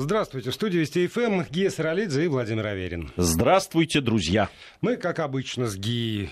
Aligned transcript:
Здравствуйте. 0.00 0.52
В 0.52 0.54
студии 0.54 0.78
Вести 0.78 1.08
ФМ 1.08 1.42
Гия 1.50 1.70
Саралидзе 1.70 2.24
и 2.24 2.28
Владимир 2.28 2.68
Аверин. 2.68 3.10
Здравствуйте, 3.16 4.00
друзья. 4.00 4.48
Мы, 4.80 4.96
как 4.96 5.18
обычно, 5.18 5.66
с 5.66 5.76
Гией 5.76 6.30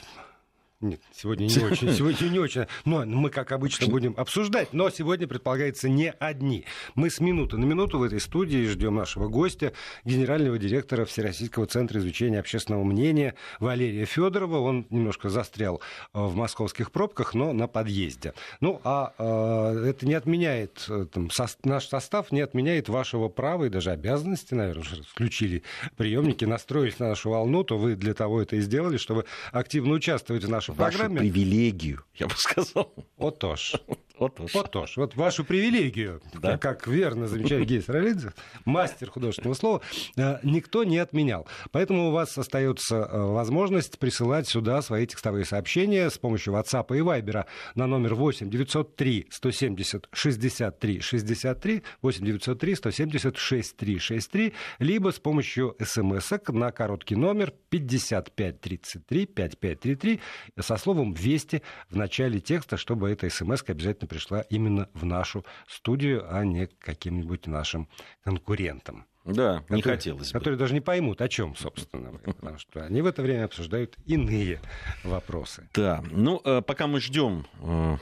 нет, 0.83 1.01
сегодня 1.11 1.47
не 1.47 1.65
очень, 1.65 1.91
сегодня 1.95 2.29
не 2.29 2.39
очень. 2.39 2.67
Но 2.85 3.07
мы, 3.07 3.31
как 3.31 3.53
обычно, 3.53 3.87
будем 3.87 4.13
обсуждать. 4.19 4.75
Но 4.75 4.91
сегодня, 4.91 5.27
предполагается, 5.27 5.89
не 5.89 6.11
одни. 6.11 6.67
Мы 6.95 7.09
с 7.09 7.19
минуты 7.19 7.57
на 7.57 7.65
минуту 7.65 7.99
в 7.99 8.03
этой 8.03 8.21
студии 8.21 8.67
ждем 8.67 8.97
нашего 8.97 9.29
гостя, 9.29 9.73
генерального 10.05 10.59
директора 10.59 11.07
Всероссийского 11.07 11.67
центра 11.67 11.99
изучения 11.99 12.41
общественного 12.41 12.85
мнения 12.85 13.37
Валерия 13.59 14.05
Федорова. 14.05 14.59
Он 14.59 14.87
немножко 14.91 15.31
застрял 15.31 15.81
э, 16.13 16.21
в 16.21 16.37
московских 16.37 16.93
пробках, 16.93 17.33
но 17.33 17.55
на 17.55 17.69
подъезде. 17.69 18.35
Ну, 18.61 18.79
а 18.85 19.15
э, 19.17 19.89
это 19.89 20.07
не 20.07 20.13
отменяет, 20.13 20.85
э, 20.91 21.07
там, 21.11 21.31
со, 21.31 21.47
наш 21.65 21.87
состав 21.87 22.33
не 22.33 22.43
отменяет 22.43 22.91
вашего 22.91 23.31
права 23.31 23.65
и 23.65 23.71
даже 23.71 23.93
обязанности, 23.93 24.53
наверное, 24.53 24.85
включили 25.09 25.63
приемники, 25.97 26.45
настроились 26.45 26.99
на 26.99 27.09
нашу 27.09 27.31
волну, 27.31 27.65
то 27.65 27.79
вы 27.79 27.97
для 27.97 28.13
того 28.13 28.43
это 28.43 28.57
и 28.57 28.61
сделали, 28.61 28.99
чтобы 28.99 29.25
активно 29.53 29.95
участвовать 29.95 30.45
в 30.45 30.51
нашей 30.51 30.66
вашу 30.73 30.99
программе... 30.99 31.21
привилегию, 31.21 32.05
я 32.15 32.27
бы 32.27 32.35
сказал. 32.37 32.93
Отож. 33.17 33.75
Отож. 34.19 34.55
Отож. 34.55 34.97
Вот 34.97 35.15
вашу 35.15 35.45
привилегию, 35.45 36.23
да? 36.35 36.57
как 36.57 36.87
верно 36.87 37.27
замечает 37.27 37.67
Гейс 37.67 37.89
Ролидзе, 37.89 38.33
мастер 38.65 39.11
художественного 39.11 39.55
слова, 39.55 39.83
э, 40.17 40.39
никто 40.43 40.85
не 40.85 40.99
отменял. 40.99 41.47
Поэтому 41.71 42.09
у 42.09 42.13
вас 42.13 42.37
остается 42.39 42.97
э, 42.97 43.19
возможность 43.19 43.99
присылать 43.99 44.49
сюда 44.49 44.81
свои 44.81 45.07
текстовые 45.07 45.45
сообщения 45.45 46.09
с 46.09 46.17
помощью 46.17 46.55
WhatsApp 46.55 46.97
и 46.97 47.01
Viber 47.01 47.45
на 47.75 47.87
номер 47.87 48.15
8 48.15 48.49
903 48.49 49.27
170 49.31 50.09
63 50.13 51.01
63 51.01 51.83
8 52.01 52.25
903 52.25 52.75
170 52.75 53.37
63 53.37 53.99
63 53.99 54.53
либо 54.79 55.11
с 55.11 55.19
помощью 55.19 55.77
смс 55.85 56.33
на 56.49 56.73
короткий 56.73 57.17
номер 57.17 57.53
5533 57.69 59.27
5533 59.27 60.21
со 60.59 60.77
словом 60.77 61.13
«Вести» 61.13 61.63
в 61.91 61.97
начале 61.97 62.41
текста, 62.41 62.77
чтобы 62.77 63.11
эта 63.11 63.29
смс 63.29 63.63
обязательно 63.67 64.06
пришла 64.07 64.41
именно 64.43 64.89
в 64.95 65.05
нашу 65.05 65.45
студию, 65.69 66.27
а 66.29 66.45
не 66.45 66.67
к 66.67 66.79
каким-нибудь 66.79 67.47
нашим 67.47 67.89
конкурентам. 68.23 69.07
Да, 69.25 69.57
которые, 69.57 69.77
не 69.77 69.83
хотелось 69.83 70.29
бы. 70.29 70.39
Которые 70.39 70.59
даже 70.59 70.73
не 70.73 70.81
поймут, 70.81 71.21
о 71.21 71.29
чем, 71.29 71.57
собственно, 71.57 72.13
потому 72.13 72.59
что 72.59 72.85
они 72.85 73.03
в 73.03 73.07
это 73.07 73.23
время 73.23 73.47
обсуждают 73.47 73.97
иные 74.07 74.61
вопросы. 75.03 75.69
Да, 75.75 76.03
ну, 76.13 76.41
э, 76.45 76.63
пока 76.63 76.87
мы 76.87 77.01
ждем 77.01 77.45
э, 77.61 77.97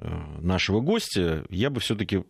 э, 0.00 0.08
нашего 0.40 0.80
гостя, 0.80 1.46
я 1.48 1.70
бы 1.70 1.80
все-таки 1.80 2.24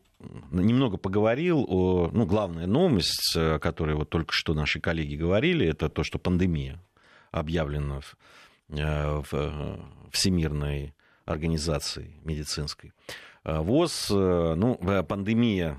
немного 0.52 0.98
поговорил 0.98 1.64
о, 1.68 2.10
ну, 2.12 2.26
главная 2.26 2.66
новость, 2.66 3.34
о 3.36 3.58
которой 3.58 3.96
вот 3.96 4.08
только 4.08 4.32
что 4.32 4.54
наши 4.54 4.80
коллеги 4.80 5.16
говорили, 5.16 5.66
это 5.66 5.88
то, 5.88 6.04
что 6.04 6.18
пандемия 6.20 6.80
объявлена 7.32 8.00
в 8.68 9.28
э, 9.32 9.80
Всемирной 10.12 10.94
организации 11.28 12.16
медицинской. 12.24 12.92
Э, 13.44 13.60
ВОЗ, 13.60 14.06
ну, 14.10 14.78
пандемия, 15.08 15.78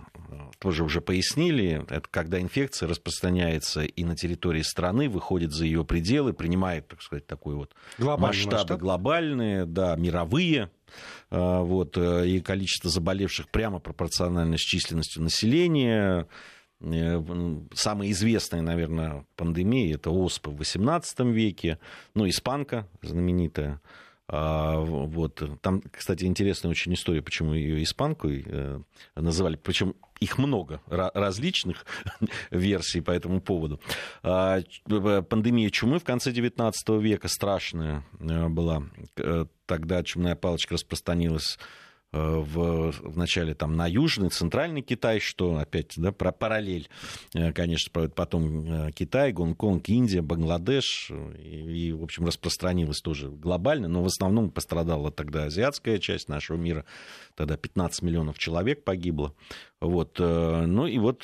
тоже 0.59 0.83
уже 0.83 1.01
пояснили, 1.01 1.85
это 1.89 2.07
когда 2.09 2.39
инфекция 2.39 2.87
распространяется 2.87 3.81
и 3.81 4.03
на 4.03 4.15
территории 4.15 4.61
страны, 4.61 5.09
выходит 5.09 5.51
за 5.51 5.65
ее 5.65 5.83
пределы, 5.83 6.33
принимает, 6.33 6.87
так 6.87 7.01
сказать, 7.01 7.25
такой 7.25 7.55
вот 7.55 7.73
масштабы 7.97 8.55
масштаб. 8.57 8.79
глобальные, 8.79 9.65
да, 9.65 9.95
мировые, 9.95 10.69
вот, 11.29 11.97
и 11.97 12.41
количество 12.41 12.89
заболевших 12.89 13.49
прямо 13.49 13.79
пропорционально 13.79 14.57
с 14.57 14.61
численностью 14.61 15.23
населения, 15.23 16.27
Э, 16.81 17.21
самая 17.73 18.11
известная, 18.11 18.61
наверное, 18.61 19.25
пандемия 19.35 19.95
это 19.95 20.11
оспа 20.11 20.49
в 20.49 20.61
XVIII 20.61 21.31
веке, 21.31 21.77
ну, 22.13 22.27
испанка 22.27 22.87
знаменитая. 23.01 23.81
А, 24.31 24.77
вот. 24.79 25.41
Там, 25.61 25.81
кстати, 25.91 26.25
интересная 26.25 26.69
очень 26.69 26.93
история, 26.93 27.23
почему 27.23 27.53
ее 27.53 27.81
испанкой 27.83 28.43
э, 28.45 28.79
называли. 29.15 29.55
Причем 29.55 29.95
их 30.19 30.37
много 30.37 30.81
различных 30.87 31.85
версий 32.51 33.01
по 33.01 33.09
этому 33.09 33.41
поводу. 33.41 33.79
А, 34.21 34.59
пандемия 35.29 35.71
чумы 35.71 35.97
в 35.97 36.03
конце 36.03 36.31
XIX 36.31 37.01
века 37.01 37.27
страшная 37.27 38.05
э, 38.19 38.47
была. 38.49 38.83
Тогда 39.65 40.03
чумная 40.03 40.35
палочка 40.35 40.75
распространилась 40.75 41.57
Э, 41.57 41.63
в, 42.11 42.91
в 42.91 43.17
начале 43.17 43.53
там, 43.53 43.75
на 43.75 43.87
Южный, 43.87 44.29
Центральный 44.29 44.81
Китай, 44.81 45.19
что 45.19 45.57
опять 45.57 45.93
да, 45.97 46.11
про 46.11 46.31
параллель, 46.31 46.89
э, 47.35 47.53
конечно, 47.53 48.09
потом 48.09 48.87
э, 48.87 48.91
Китай, 48.93 49.31
Гонконг, 49.31 49.87
Индия, 49.89 50.21
Бангладеш, 50.21 51.11
и, 51.37 51.89
и, 51.89 51.91
в 51.93 52.03
общем, 52.03 52.25
распространилось 52.25 53.01
тоже 53.01 53.29
глобально, 53.29 53.87
но 53.87 54.01
в 54.01 54.07
основном 54.07 54.49
пострадала 54.49 55.11
тогда 55.11 55.45
азиатская 55.45 55.99
часть 55.99 56.29
нашего 56.29 56.57
мира, 56.57 56.83
тогда 57.35 57.57
15 57.57 58.01
миллионов 58.01 58.39
человек 58.39 58.83
погибло. 58.83 59.35
Вот, 59.79 60.19
ну 60.19 60.87
и 60.87 60.97
вот 60.97 61.23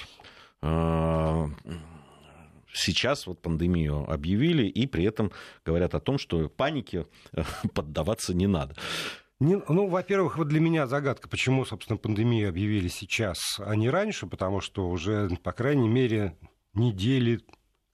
сейчас 2.73 3.27
вот 3.27 3.41
пандемию 3.41 4.09
объявили, 4.09 4.67
и 4.67 4.87
при 4.87 5.03
этом 5.05 5.31
говорят 5.65 5.95
о 5.95 5.99
том, 5.99 6.17
что 6.17 6.47
панике 6.49 7.05
поддаваться 7.73 8.33
не 8.33 8.47
надо. 8.47 8.75
Не, 9.39 9.61
ну, 9.67 9.87
во-первых, 9.87 10.37
вот 10.37 10.47
для 10.47 10.61
меня 10.61 10.87
загадка, 10.87 11.27
почему, 11.27 11.65
собственно, 11.65 11.97
пандемию 11.97 12.47
объявили 12.47 12.87
сейчас, 12.87 13.59
а 13.59 13.75
не 13.75 13.89
раньше, 13.89 14.27
потому 14.27 14.61
что 14.61 14.89
уже, 14.89 15.29
по 15.43 15.51
крайней 15.51 15.89
мере, 15.89 16.37
недели 16.73 17.41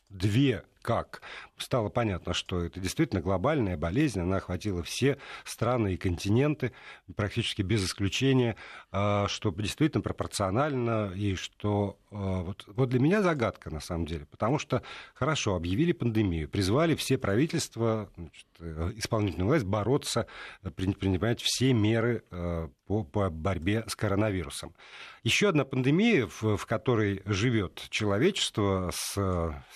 две 0.09 0.63
как 0.83 1.21
стало 1.61 1.89
понятно, 1.89 2.33
что 2.33 2.63
это 2.63 2.79
действительно 2.79 3.21
глобальная 3.21 3.77
болезнь, 3.77 4.19
она 4.19 4.37
охватила 4.37 4.83
все 4.83 5.17
страны 5.43 5.93
и 5.93 5.97
континенты, 5.97 6.71
практически 7.15 7.61
без 7.61 7.85
исключения, 7.85 8.55
а, 8.91 9.27
что 9.27 9.51
действительно 9.51 10.01
пропорционально, 10.01 11.11
и 11.15 11.35
что 11.35 11.97
а, 12.11 12.41
вот, 12.43 12.65
вот 12.67 12.89
для 12.89 12.99
меня 12.99 13.21
загадка 13.21 13.69
на 13.69 13.79
самом 13.79 14.05
деле, 14.05 14.25
потому 14.25 14.59
что 14.59 14.83
хорошо, 15.13 15.55
объявили 15.55 15.91
пандемию, 15.91 16.49
призвали 16.49 16.95
все 16.95 17.17
правительства, 17.17 18.09
значит, 18.17 18.47
э, 18.59 18.91
исполнительную 18.95 19.47
власть 19.47 19.65
бороться, 19.65 20.27
принимать 20.75 21.41
все 21.41 21.73
меры 21.73 22.23
а, 22.31 22.69
по, 22.85 23.03
по 23.03 23.29
борьбе 23.29 23.85
с 23.87 23.95
коронавирусом. 23.95 24.75
Еще 25.23 25.49
одна 25.49 25.63
пандемия, 25.65 26.27
в, 26.27 26.57
в 26.57 26.65
которой 26.65 27.21
живет 27.25 27.85
человечество 27.89 28.91
с 28.93 29.13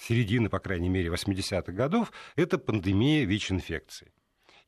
середины, 0.01 0.49
по 0.49 0.59
крайней 0.59 0.89
мере, 0.89 1.09
80-х 1.09 1.71
годов, 1.75 2.11
это 2.35 2.57
пандемия 2.57 3.25
ВИЧ-инфекции. 3.25 4.11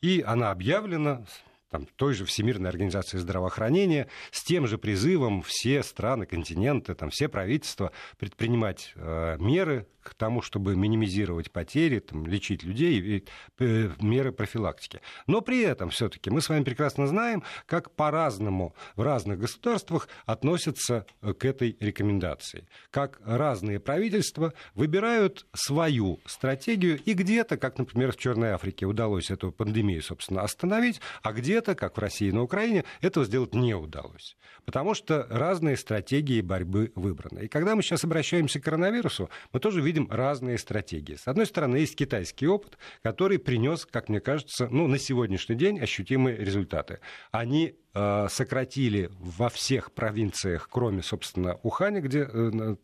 И 0.01 0.21
она 0.21 0.51
объявлена 0.51 1.25
там, 1.69 1.87
той 1.95 2.13
же 2.13 2.25
Всемирной 2.25 2.69
организации 2.69 3.17
здравоохранения, 3.17 4.07
с 4.31 4.43
тем 4.43 4.67
же 4.67 4.77
призывом 4.77 5.41
все 5.41 5.83
страны, 5.83 6.25
континенты, 6.25 6.95
там, 6.95 7.09
все 7.09 7.27
правительства 7.27 7.91
предпринимать 8.17 8.93
э, 8.95 9.37
меры 9.39 9.87
к 10.07 10.13
тому, 10.13 10.41
чтобы 10.41 10.75
минимизировать 10.75 11.51
потери, 11.51 11.99
там, 11.99 12.25
лечить 12.25 12.63
людей 12.63 12.99
и 12.99 13.25
э, 13.59 13.89
меры 13.99 14.31
профилактики. 14.31 15.01
Но 15.27 15.41
при 15.41 15.61
этом 15.61 15.89
все-таки 15.89 16.29
мы 16.29 16.41
с 16.41 16.47
вами 16.47 16.63
прекрасно 16.63 17.07
знаем, 17.07 17.43
как 17.65 17.91
по-разному 17.91 18.73
в 18.95 19.01
разных 19.01 19.39
государствах 19.39 20.07
относятся 20.25 21.05
э, 21.21 21.33
к 21.33 21.43
этой 21.43 21.75
рекомендации. 21.81 22.67
Как 22.89 23.19
разные 23.25 23.81
правительства 23.81 24.53
выбирают 24.75 25.45
свою 25.53 26.21
стратегию, 26.25 26.99
и 27.03 27.13
где-то, 27.13 27.57
как, 27.57 27.77
например, 27.77 28.13
в 28.13 28.17
Черной 28.17 28.51
Африке 28.51 28.85
удалось 28.85 29.29
эту 29.29 29.51
пандемию, 29.51 30.01
собственно, 30.01 30.41
остановить, 30.41 31.01
а 31.21 31.33
где-то, 31.57 31.75
как 31.75 31.97
в 31.97 31.99
России 31.99 32.27
и 32.27 32.31
на 32.31 32.43
Украине, 32.43 32.83
этого 33.01 33.25
сделать 33.25 33.55
не 33.55 33.73
удалось. 33.73 34.37
Потому 34.65 34.93
что 34.93 35.25
разные 35.29 35.75
стратегии 35.75 36.41
борьбы 36.41 36.91
выбраны. 36.95 37.45
И 37.45 37.47
когда 37.47 37.75
мы 37.75 37.81
сейчас 37.81 38.03
обращаемся 38.03 38.59
к 38.59 38.63
коронавирусу, 38.63 39.29
мы 39.53 39.59
тоже 39.59 39.81
видим 39.81 40.07
разные 40.11 40.59
стратегии. 40.59 41.15
С 41.15 41.27
одной 41.27 41.47
стороны, 41.47 41.77
есть 41.77 41.95
китайский 41.95 42.47
опыт, 42.47 42.77
который 43.01 43.39
принес, 43.39 43.87
как 43.87 44.09
мне 44.09 44.19
кажется, 44.19 44.67
ну, 44.69 44.87
на 44.87 44.99
сегодняшний 44.99 45.55
день 45.55 45.79
ощутимые 45.79 46.37
результаты. 46.37 46.99
Они 47.31 47.75
Э, 47.99 48.27
сократили 48.29 49.09
во 49.17 49.49
всех 49.49 49.91
провинциях, 49.91 50.69
кроме, 50.71 51.01
собственно, 51.01 51.57
Уханя, 51.63 51.99
где 51.99 52.29
э, 52.31 52.75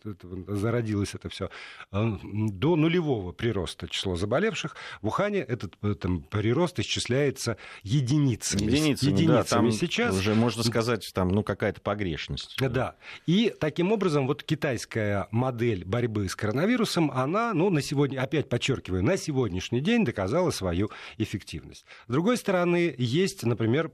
зародилось 0.48 1.14
это 1.14 1.30
все, 1.30 1.52
э, 1.92 2.18
до 2.24 2.76
нулевого 2.76 3.32
прироста 3.32 3.88
числа 3.88 4.16
заболевших. 4.16 4.76
В 5.04 5.10
Ухане 5.10 5.40
этот 5.42 5.76
там, 6.00 6.24
прирост 6.24 6.80
исчисляется 6.80 7.58
единицами. 7.84 8.63
Единицами, 8.66 9.12
единицами 9.12 9.70
да, 9.70 9.76
сейчас. 9.76 10.16
Уже 10.16 10.36
можно 10.36 10.64
сказать, 10.64 11.10
там, 11.14 11.30
ну, 11.30 11.44
какая-то 11.44 11.82
погрешность. 11.82 12.58
Да. 12.60 12.96
И 13.26 13.54
таким 13.60 13.92
образом 13.92 14.28
вот 14.28 14.44
китайская 14.44 15.28
модель 15.32 15.86
борьбы 15.86 16.28
с 16.30 16.36
коронавирусом, 16.36 17.12
она, 17.12 17.54
ну, 17.54 17.70
на 17.70 17.82
сегодня, 17.82 18.22
опять 18.22 18.50
подчеркиваю, 18.50 19.04
на 19.04 19.18
сегодняшний 19.18 19.82
день 19.82 20.06
доказала 20.06 20.52
свою 20.52 20.90
эффективность. 21.18 21.86
С 22.08 22.12
другой 22.12 22.38
стороны, 22.38 22.94
есть, 22.98 23.44
например, 23.44 23.92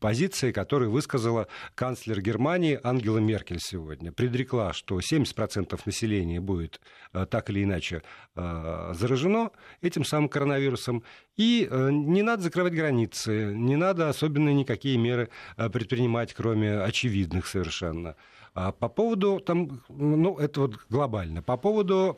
позиции, 0.00 0.52
которые 0.52 0.90
высказала 0.90 1.48
канцлер 1.74 2.20
Германии 2.20 2.78
Ангела 2.82 3.18
Меркель 3.18 3.60
сегодня. 3.60 4.12
Предрекла, 4.12 4.72
что 4.72 4.98
70% 4.98 5.78
населения 5.84 6.40
будет 6.40 6.80
э, 7.12 7.26
так 7.26 7.50
или 7.50 7.64
иначе 7.64 8.02
э, 8.34 8.92
заражено 8.94 9.50
этим 9.80 10.04
самым 10.04 10.28
коронавирусом. 10.28 11.02
И 11.36 11.68
э, 11.70 11.90
не 11.90 12.22
надо 12.22 12.42
закрывать 12.42 12.72
границы, 12.72 13.52
не 13.54 13.76
надо 13.76 13.87
особенно 13.90 14.52
никакие 14.52 14.96
меры 14.98 15.30
предпринимать, 15.56 16.34
кроме 16.34 16.80
очевидных 16.80 17.46
совершенно. 17.46 18.16
А 18.54 18.72
по 18.72 18.88
поводу, 18.88 19.40
там, 19.40 19.82
ну, 19.88 20.36
это 20.36 20.60
вот 20.62 20.78
глобально, 20.88 21.42
по 21.42 21.56
поводу 21.56 22.16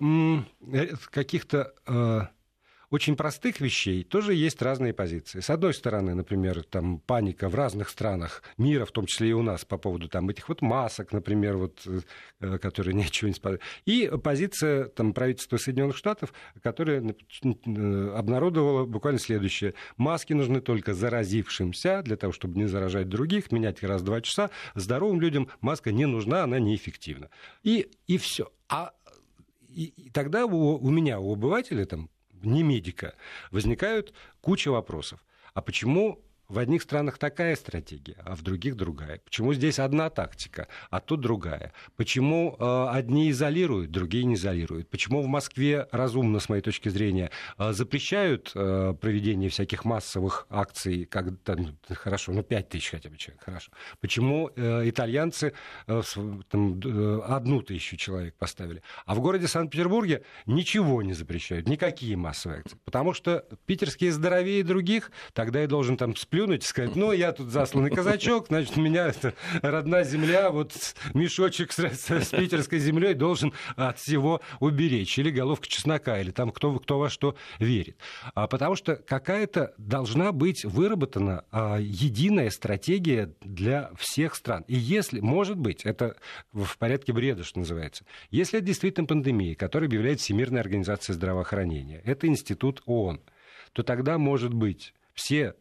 каких-то 1.11 2.31
очень 2.91 3.17
простых 3.17 3.61
вещей 3.61 4.03
тоже 4.03 4.35
есть 4.35 4.61
разные 4.61 4.93
позиции. 4.93 5.41
С 5.41 5.49
одной 5.49 5.73
стороны, 5.75 6.15
например, 6.15 6.65
там 6.65 6.99
паника 6.99 7.49
в 7.49 7.55
разных 7.55 7.89
странах 7.89 8.43
мира, 8.59 8.85
в 8.85 8.91
том 8.91 9.07
числе 9.07 9.31
и 9.31 9.33
у 9.33 9.43
нас, 9.43 9.65
по 9.65 9.79
поводу 9.79 10.09
там 10.09 10.29
этих 10.29 10.49
вот 10.49 10.61
масок, 10.61 11.13
например, 11.13 11.57
вот, 11.57 11.87
э, 12.41 12.59
которые 12.59 12.95
ничего 13.01 13.29
не 13.29 13.35
спасают. 13.35 13.63
И 13.87 14.11
позиция 14.23 14.87
там, 14.87 15.13
правительства 15.13 15.57
Соединенных 15.57 15.97
Штатов, 15.97 16.33
которая 16.63 17.01
э, 17.03 18.13
обнародовала 18.17 18.87
буквально 18.87 19.21
следующее. 19.21 19.75
Маски 19.97 20.33
нужны 20.33 20.61
только 20.61 20.93
заразившимся, 20.93 22.03
для 22.03 22.17
того, 22.17 22.33
чтобы 22.33 22.59
не 22.59 22.67
заражать 22.67 23.09
других, 23.09 23.53
менять 23.53 23.83
раз 23.85 24.03
в 24.03 24.05
два 24.05 24.21
часа. 24.21 24.51
Здоровым 24.75 25.21
людям 25.21 25.49
маска 25.61 25.93
не 25.93 26.07
нужна, 26.07 26.43
она 26.43 26.59
неэффективна. 26.59 27.31
И, 27.63 27.89
и 28.09 28.19
все. 28.19 28.51
А 28.69 28.93
и, 29.69 29.93
и 29.97 30.11
тогда 30.11 30.47
у, 30.47 30.77
у 30.77 30.91
меня, 30.91 31.21
у 31.21 31.33
обывателя, 31.35 31.85
там, 31.85 32.11
не 32.43 32.63
медика, 32.63 33.15
возникают 33.51 34.15
куча 34.41 34.71
вопросов. 34.71 35.25
А 35.55 35.63
почему 35.63 36.23
в 36.51 36.59
одних 36.59 36.83
странах 36.83 37.17
такая 37.17 37.55
стратегия, 37.55 38.17
а 38.25 38.35
в 38.35 38.43
других 38.43 38.77
другая. 38.77 39.21
Почему 39.25 39.55
здесь 39.55 39.79
одна 39.79 40.11
тактика, 40.11 40.67
а 40.91 41.01
тут 41.01 41.21
другая? 41.21 41.73
Почему 41.97 42.57
э, 42.59 42.89
одни 42.91 43.31
изолируют, 43.31 43.93
другие 43.93 44.25
не 44.25 44.35
изолируют? 44.35 44.91
Почему 44.91 45.23
в 45.23 45.29
Москве 45.29 45.87
разумно, 45.93 46.41
с 46.41 46.49
моей 46.49 46.63
точки 46.63 46.89
зрения, 46.89 47.31
э, 47.57 47.73
запрещают 47.73 48.51
э, 48.55 48.95
проведение 49.01 49.49
всяких 49.49 49.85
массовых 49.85 50.47
акций, 50.51 51.05
как 51.05 51.39
там, 51.45 51.79
хорошо, 51.89 52.33
ну 52.33 52.43
5 52.43 52.69
тысяч 52.69 52.91
хотя 52.91 53.09
бы 53.09 53.17
человек, 53.17 53.45
хорошо. 53.45 53.71
Почему 54.01 54.51
э, 54.57 54.89
итальянцы 54.89 55.53
э, 55.87 56.03
там, 56.49 56.81
э, 56.85 57.21
одну 57.29 57.63
тысячу 57.63 57.97
человек 57.97 58.35
поставили? 58.35 58.83
А 59.07 59.15
в 59.15 59.21
городе 59.21 59.47
Санкт-Петербурге 59.47 60.25
ничего 60.47 61.03
не 61.03 61.13
запрещают, 61.13 61.69
никакие 61.69 62.17
массовые 62.17 62.61
акции. 62.61 62.77
Потому 62.85 63.15
что 63.15 63.47
питерские 63.67 64.11
здоровее 64.11 64.65
других, 64.65 65.13
тогда 65.33 65.61
я 65.61 65.69
должен 65.69 65.97
там 65.97 66.17
сплю 66.17 66.40
плюнуть 66.41 66.65
и 66.65 66.67
сказать, 66.67 66.97
ну, 66.97 67.13
я 67.13 67.33
тут 67.33 67.49
засланный 67.49 67.91
казачок, 67.91 68.47
значит, 68.49 68.77
у 68.79 68.81
меня 68.81 69.09
это 69.09 69.35
родная 69.61 70.05
земля, 70.05 70.51
вот 70.51 70.73
мешочек 71.13 71.71
с, 71.71 71.79
с, 71.79 72.31
питерской 72.31 72.79
землей 72.79 73.13
должен 73.13 73.53
от 73.77 73.99
всего 73.99 74.41
уберечь. 74.59 75.19
Или 75.19 75.31
головка 75.31 75.69
чеснока, 75.69 76.19
или 76.19 76.31
там 76.31 76.51
кто, 76.51 76.79
кто 76.79 76.99
во 76.99 77.11
что 77.11 77.37
верит. 77.59 77.99
А, 78.35 78.47
потому 78.47 78.75
что 78.75 78.97
какая-то 78.97 79.75
должна 79.77 80.33
быть 80.33 80.65
выработана 80.65 81.45
а, 81.51 81.77
единая 81.79 82.49
стратегия 82.49 83.35
для 83.43 83.91
всех 83.99 84.35
стран. 84.35 84.65
И 84.67 84.77
если, 84.77 85.21
может 85.21 85.59
быть, 85.59 85.85
это 85.85 86.17
в 86.53 86.79
порядке 86.79 87.13
бреда, 87.13 87.45
что 87.45 87.59
называется, 87.59 88.05
если 88.31 88.61
это 88.61 88.67
действительно 88.67 89.07
пандемия, 89.07 89.55
которая 89.55 89.89
объявляет 89.89 90.21
Всемирная 90.21 90.63
организация 90.63 91.13
здравоохранения, 91.13 92.01
это 92.07 92.27
институт 92.27 92.81
ООН, 92.87 93.21
то 93.73 93.83
тогда, 93.83 94.17
может 94.17 94.55
быть, 94.55 94.95
все 95.21 95.55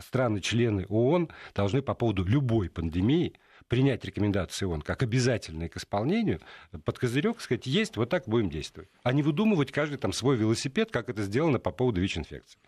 страны-члены 0.00 0.86
ООН 0.88 1.28
должны 1.54 1.82
по 1.82 1.92
поводу 1.92 2.24
любой 2.24 2.70
пандемии 2.70 3.34
принять 3.68 4.06
рекомендации 4.06 4.64
ООН 4.64 4.80
как 4.80 5.02
обязательные 5.02 5.68
к 5.68 5.76
исполнению, 5.76 6.40
под 6.86 6.98
козырек 6.98 7.42
сказать, 7.42 7.66
есть, 7.66 7.98
вот 7.98 8.08
так 8.08 8.24
будем 8.26 8.48
действовать. 8.48 8.88
А 9.02 9.12
не 9.12 9.22
выдумывать 9.22 9.70
каждый 9.70 9.98
там 9.98 10.14
свой 10.14 10.36
велосипед, 10.36 10.90
как 10.90 11.10
это 11.10 11.22
сделано 11.24 11.58
по 11.58 11.72
поводу 11.72 12.00
ВИЧ-инфекции. 12.00 12.58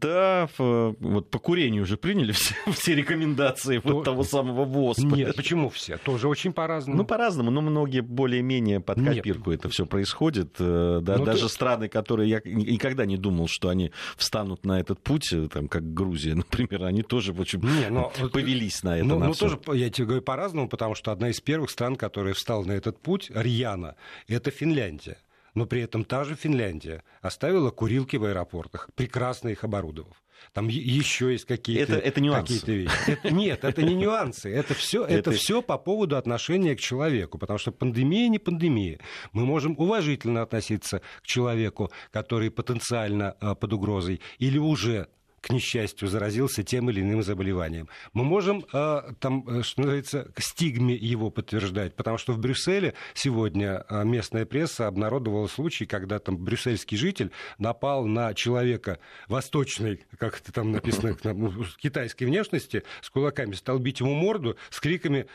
Да, 0.00 0.48
вот 0.58 1.30
по 1.30 1.38
курению 1.38 1.82
уже 1.82 1.96
приняли 1.96 2.32
все, 2.32 2.54
все 2.72 2.94
рекомендации 2.94 3.78
То... 3.78 3.94
вот 3.94 4.04
того 4.04 4.24
самого 4.24 4.64
ВОЗ. 4.64 4.98
Нет, 4.98 5.36
почему 5.36 5.68
все? 5.68 5.98
Тоже 5.98 6.28
очень 6.28 6.52
по-разному. 6.52 6.98
Ну, 6.98 7.04
по-разному, 7.04 7.50
но 7.50 7.60
многие 7.60 8.00
более-менее 8.00 8.80
под 8.80 9.02
копирку 9.02 9.50
Нет. 9.50 9.60
это 9.60 9.68
все 9.68 9.86
происходит. 9.86 10.56
Э, 10.58 11.00
да, 11.02 11.18
ну, 11.18 11.24
даже 11.24 11.44
ты... 11.44 11.48
страны, 11.48 11.88
которые 11.88 12.28
я 12.28 12.40
никогда 12.44 13.06
не 13.06 13.16
думал, 13.16 13.46
что 13.48 13.68
они 13.68 13.92
встанут 14.16 14.64
на 14.64 14.80
этот 14.80 15.00
путь, 15.00 15.32
э, 15.32 15.48
там, 15.48 15.68
как 15.68 15.94
Грузия, 15.94 16.34
например, 16.34 16.84
они 16.84 17.02
тоже 17.02 17.32
очень 17.32 17.60
не, 17.60 17.88
но... 17.90 18.12
повелись 18.32 18.82
на 18.82 18.96
это. 18.96 19.06
Ну, 19.06 19.18
на 19.18 19.26
ну 19.28 19.34
тоже, 19.34 19.58
я 19.72 19.90
тебе 19.90 20.06
говорю, 20.06 20.22
по-разному, 20.22 20.68
потому 20.68 20.94
что 20.94 21.12
одна 21.12 21.28
из 21.28 21.40
первых 21.40 21.70
стран, 21.70 21.96
которая 21.96 22.34
встала 22.34 22.64
на 22.64 22.72
этот 22.72 22.98
путь, 22.98 23.30
рьяно, 23.34 23.96
это 24.28 24.50
Финляндия 24.50 25.18
но 25.54 25.66
при 25.66 25.82
этом 25.82 26.04
та 26.04 26.24
же 26.24 26.34
Финляндия 26.34 27.02
оставила 27.20 27.70
курилки 27.70 28.16
в 28.16 28.24
аэропортах, 28.24 28.90
прекрасно 28.94 29.48
их 29.48 29.64
оборудовав. 29.64 30.22
Там 30.52 30.68
еще 30.68 31.32
есть 31.32 31.46
какие-то, 31.46 31.94
это, 31.94 32.06
это 32.06 32.20
нюансы. 32.20 32.60
какие-то 32.60 32.72
вещи. 32.72 33.10
Это, 33.10 33.30
нет, 33.30 33.64
это 33.64 33.82
не 33.82 33.94
нюансы. 33.94 34.50
Это 34.52 34.74
все, 34.74 35.04
это... 35.04 35.14
это 35.14 35.30
все 35.32 35.62
по 35.62 35.78
поводу 35.78 36.16
отношения 36.16 36.76
к 36.76 36.80
человеку. 36.80 37.38
Потому 37.38 37.58
что 37.58 37.72
пандемия 37.72 38.28
не 38.28 38.38
пандемия. 38.38 39.00
Мы 39.32 39.46
можем 39.46 39.74
уважительно 39.78 40.42
относиться 40.42 41.00
к 41.22 41.26
человеку, 41.26 41.90
который 42.10 42.50
потенциально 42.50 43.36
э, 43.40 43.54
под 43.54 43.72
угрозой, 43.72 44.20
или 44.38 44.58
уже 44.58 45.08
к 45.44 45.50
несчастью, 45.50 46.08
заразился 46.08 46.62
тем 46.62 46.88
или 46.88 47.02
иным 47.02 47.22
заболеванием. 47.22 47.86
Мы 48.14 48.24
можем, 48.24 48.64
э, 48.72 49.02
там, 49.20 49.46
э, 49.46 49.62
что 49.62 49.82
называется, 49.82 50.32
к 50.34 50.40
стигме 50.40 50.94
его 50.94 51.30
подтверждать, 51.30 51.94
потому 51.94 52.16
что 52.16 52.32
в 52.32 52.38
Брюсселе 52.38 52.94
сегодня 53.12 53.84
э, 53.90 54.04
местная 54.04 54.46
пресса 54.46 54.86
обнародовала 54.86 55.46
случай, 55.46 55.84
когда 55.84 56.18
там 56.18 56.38
брюссельский 56.38 56.96
житель 56.96 57.30
напал 57.58 58.06
на 58.06 58.32
человека 58.32 58.98
восточной, 59.28 60.06
как 60.18 60.40
это 60.40 60.50
там 60.50 60.72
написано, 60.72 61.14
ну, 61.24 61.52
китайской 61.78 62.24
внешности, 62.24 62.82
с 63.02 63.10
кулаками, 63.10 63.52
стал 63.52 63.78
бить 63.78 64.00
ему 64.00 64.14
морду 64.14 64.56
с 64.70 64.80
криками... 64.80 65.26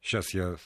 Сейчас 0.00 0.32
я 0.32 0.56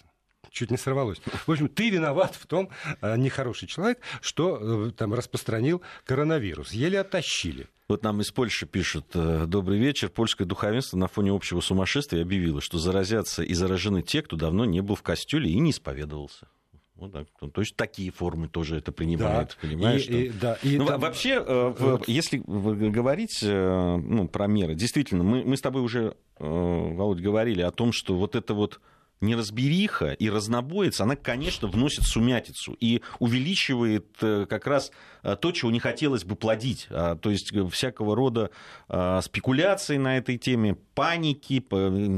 чуть 0.52 0.70
не 0.70 0.76
сорвалось. 0.76 1.18
В 1.46 1.50
общем, 1.50 1.68
ты 1.68 1.90
виноват 1.90 2.36
в 2.36 2.46
том, 2.46 2.68
нехороший 3.02 3.68
человек, 3.68 4.00
что 4.20 4.90
там 4.90 5.14
распространил 5.14 5.82
коронавирус. 6.04 6.72
Еле 6.72 7.00
оттащили. 7.00 7.68
Вот 7.92 8.04
нам 8.04 8.22
из 8.22 8.30
Польши 8.30 8.64
пишут, 8.64 9.04
э, 9.12 9.44
добрый 9.46 9.78
вечер, 9.78 10.08
польское 10.08 10.46
духовенство 10.46 10.96
на 10.96 11.08
фоне 11.08 11.30
общего 11.30 11.60
сумасшествия 11.60 12.22
объявило, 12.22 12.62
что 12.62 12.78
заразятся 12.78 13.42
и 13.42 13.52
заражены 13.52 14.00
те, 14.00 14.22
кто 14.22 14.34
давно 14.36 14.64
не 14.64 14.80
был 14.80 14.94
в 14.94 15.02
костюле 15.02 15.50
и 15.50 15.58
не 15.58 15.72
исповедовался. 15.72 16.48
Вот 16.94 17.12
так. 17.12 17.26
То 17.52 17.60
есть 17.60 17.76
такие 17.76 18.10
формы 18.10 18.48
тоже 18.48 18.78
это 18.78 18.92
принимают, 18.92 19.58
да. 19.60 19.68
понимаешь? 19.68 20.06
И, 20.06 20.26
и, 20.26 20.28
да, 20.30 20.56
и 20.62 20.78
ну, 20.78 20.86
там... 20.86 21.02
Вообще, 21.02 21.44
э, 21.46 21.98
если 22.06 22.38
говорить 22.38 23.40
э, 23.42 23.96
ну, 23.96 24.26
про 24.26 24.46
меры, 24.46 24.74
действительно, 24.74 25.22
мы, 25.22 25.44
мы 25.44 25.58
с 25.58 25.60
тобой 25.60 25.82
уже, 25.82 26.16
Володь, 26.38 27.20
говорили 27.20 27.60
о 27.60 27.72
том, 27.72 27.92
что 27.92 28.16
вот 28.16 28.36
это 28.36 28.54
вот 28.54 28.80
неразбериха 29.22 30.12
и 30.12 30.28
разнобоец, 30.28 31.00
она, 31.00 31.16
конечно, 31.16 31.68
вносит 31.68 32.04
сумятицу 32.04 32.76
и 32.80 33.00
увеличивает 33.18 34.06
э, 34.20 34.46
как 34.48 34.66
раз 34.66 34.90
э, 35.22 35.36
то, 35.40 35.52
чего 35.52 35.70
не 35.70 35.80
хотелось 35.80 36.24
бы 36.24 36.36
плодить. 36.36 36.88
А, 36.90 37.16
то 37.16 37.30
есть 37.30 37.52
э, 37.52 37.66
всякого 37.68 38.16
рода 38.16 38.50
а, 38.88 39.20
спекуляции 39.22 39.96
на 39.96 40.18
этой 40.18 40.38
теме, 40.38 40.76
паники, 40.94 41.64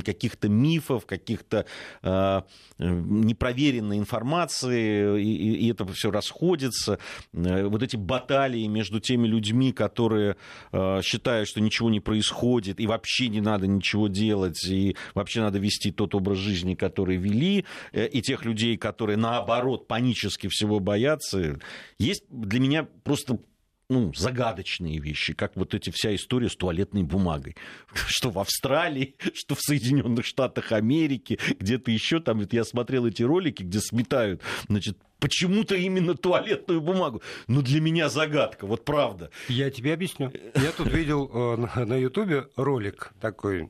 каких-то 0.05 0.49
мифов, 0.49 1.07
каких-то 1.07 1.67
а, 2.03 2.45
непроверенной 2.79 3.99
информации, 3.99 5.23
и 5.23 5.71
это 5.71 5.87
все 5.87 6.11
расходится. 6.11 6.99
Вот 7.33 7.83
эти 7.83 7.97
баталии 7.97 8.67
между 8.67 9.01
теми 9.01 9.27
людьми, 9.27 9.73
которые 9.73 10.37
считают, 11.03 11.49
что 11.49 11.61
ничего 11.61 11.91
не 11.91 12.01
происходит, 12.01 12.81
и 12.81 12.87
вообще 12.87 13.29
не 13.29 13.41
надо 13.41 13.67
ничего 13.67 14.09
делать, 14.09 14.65
и 14.67 14.97
вообще 15.15 15.41
надо 15.41 15.59
вести 15.59 15.93
тот 15.93 16.15
образ 16.15 16.39
жизни, 16.39 16.75
который 16.75 16.94
которые 16.95 17.19
вели, 17.19 17.65
э, 17.93 18.07
и 18.07 18.23
тех 18.23 18.45
людей, 18.45 18.77
которые, 18.77 19.17
наоборот, 19.17 19.89
панически 19.89 20.47
всего 20.49 20.79
боятся. 20.79 21.59
Есть 21.99 22.25
для 22.31 22.61
меня 22.61 22.85
просто 23.03 23.41
ну, 23.91 24.15
загадочные 24.15 24.99
вещи, 24.99 25.35
как 25.35 25.57
вот 25.57 25.75
эти 25.75 25.91
вся 25.91 26.15
история 26.15 26.49
с 26.49 26.57
туалетной 26.57 27.03
бумагой. 27.03 27.57
Что 28.07 28.31
в 28.31 28.39
Австралии, 28.39 29.17
что 29.35 29.55
в 29.55 29.61
Соединенных 29.61 30.25
Штатах 30.25 30.73
Америки, 30.73 31.39
где-то 31.59 31.91
еще 31.91 32.21
там, 32.21 32.39
вот 32.39 32.53
я 32.53 32.65
смотрел 32.65 33.07
эти 33.07 33.23
ролики, 33.23 33.63
где 33.63 33.81
сметают, 33.81 34.41
значит, 34.69 34.97
почему-то 35.19 35.75
именно 35.75 36.15
туалетную 36.15 36.81
бумагу. 36.81 37.23
Ну, 37.49 37.61
для 37.61 37.81
меня 37.81 38.09
загадка, 38.09 38.67
вот 38.67 38.85
правда. 38.85 39.31
Я 39.49 39.71
тебе 39.71 39.93
объясню. 39.93 40.33
Я 40.55 40.71
тут 40.73 40.87
видел 40.93 41.31
э, 41.33 41.85
на 41.85 41.97
Ютубе 41.97 42.47
ролик 42.57 43.13
такой 43.21 43.69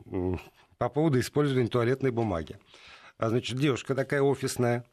по 0.79 0.89
поводу 0.89 1.19
использования 1.19 1.69
туалетной 1.69 2.11
бумаги. 2.11 2.59
А, 3.19 3.29
значит, 3.29 3.59
девушка 3.59 3.95
такая 3.95 4.23
офисная, 4.23 4.85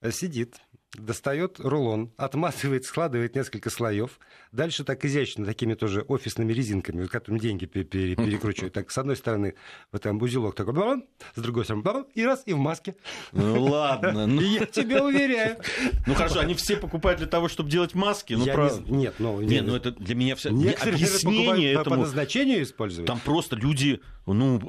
э, 0.00 0.10
сидит, 0.10 0.60
достает 0.98 1.60
рулон, 1.60 2.12
отматывает, 2.16 2.84
складывает 2.84 3.34
несколько 3.34 3.70
слоев. 3.70 4.18
Дальше 4.52 4.84
так 4.84 5.04
изящно, 5.04 5.44
такими 5.44 5.74
тоже 5.74 6.02
офисными 6.02 6.52
резинками, 6.52 7.06
которыми 7.06 7.38
деньги 7.38 7.66
перекручивают. 7.66 8.72
Так, 8.72 8.90
с 8.90 8.98
одной 8.98 9.16
стороны, 9.16 9.54
вот 9.92 10.02
там 10.02 10.20
узелок 10.20 10.54
такой, 10.54 11.06
с 11.34 11.40
другой 11.40 11.64
стороны, 11.64 12.06
и 12.14 12.24
раз, 12.24 12.42
и 12.46 12.52
в 12.52 12.58
маске. 12.58 12.96
Ну 13.32 13.64
ладно. 13.64 14.26
Ну... 14.26 14.40
Я 14.56 14.66
тебе 14.66 15.02
уверяю. 15.02 15.58
Ну 16.06 16.14
хорошо, 16.14 16.40
они 16.40 16.54
все 16.54 16.76
покупают 16.76 17.18
для 17.18 17.28
того, 17.28 17.48
чтобы 17.48 17.70
делать 17.70 17.94
маски. 17.94 18.34
Ну, 18.34 18.46
прав... 18.46 18.80
не... 18.86 18.96
Нет, 18.98 19.14
ну... 19.18 19.40
Нет, 19.40 19.66
ну 19.66 19.76
это 19.76 19.92
для 19.92 20.14
меня 20.14 20.36
все... 20.36 20.48
Объяснение 20.82 21.72
этому... 21.72 21.96
По 21.96 22.02
назначению 22.02 22.62
используют. 22.62 23.06
Там 23.06 23.20
просто 23.20 23.56
люди 23.56 24.00
ну, 24.32 24.60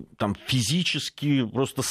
э, 0.00 0.04
там 0.16 0.34
физически 0.46 1.44
просто 1.46 1.82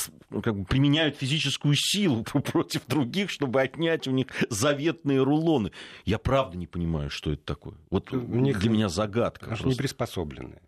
как 0.42 0.58
бы 0.58 0.66
применяют 0.66 1.18
физическую 1.18 1.76
силу 1.76 2.24
против 2.52 2.86
других, 2.88 3.30
чтобы 3.30 3.62
отнять 3.62 4.08
у 4.08 4.12
них 4.12 4.28
заветные 4.50 5.22
рулоны. 5.24 5.72
Я 6.06 6.18
правда 6.18 6.58
не 6.58 6.68
понимаю, 6.68 7.10
что 7.10 7.32
это 7.32 7.44
такое. 7.44 7.76
Вот 7.90 8.12
Мне 8.12 8.54
для 8.54 8.70
меня 8.70 8.90
загадка. 8.90 9.52
Аж 9.52 9.64
не 9.64 9.76
приспособленные. 9.76 10.62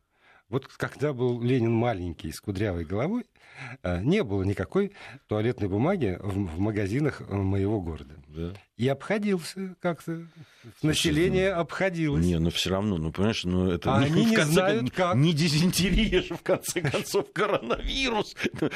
Вот 0.50 0.68
когда 0.68 1.14
был 1.14 1.42
Ленин 1.42 1.72
маленький 1.72 2.32
с 2.32 2.42
кудрявой 2.42 2.84
головой, 2.84 3.26
э, 3.84 4.02
не 4.02 4.24
было 4.24 4.42
никакой 4.44 4.94
туалетной 5.28 5.68
бумаги 5.68 6.18
в 6.20 6.60
магазинах 6.60 7.22
э, 7.22 7.36
моего 7.36 7.80
города. 7.82 8.16
Да. 8.30 8.54
И 8.78 8.88
обходился 8.88 9.76
как-то. 9.82 10.28
Население 10.84 11.56
ну, 11.56 11.62
обходилось. 11.62 12.24
Не, 12.24 12.38
ну 12.38 12.52
все 12.52 12.70
равно, 12.70 12.98
ну 12.98 13.12
понимаешь, 13.12 13.44
ну 13.44 13.72
это 13.72 13.92
а 13.92 14.00
ну, 14.00 14.06
они 14.06 14.26
не 14.26 14.38
знают, 14.38 14.92
как. 14.92 15.16
Не 15.16 15.34
дизентерия 15.34 16.22
же, 16.22 16.36
в 16.36 16.44
конце 16.44 16.82
концов, 16.82 17.34
коронавирус. 17.34 18.36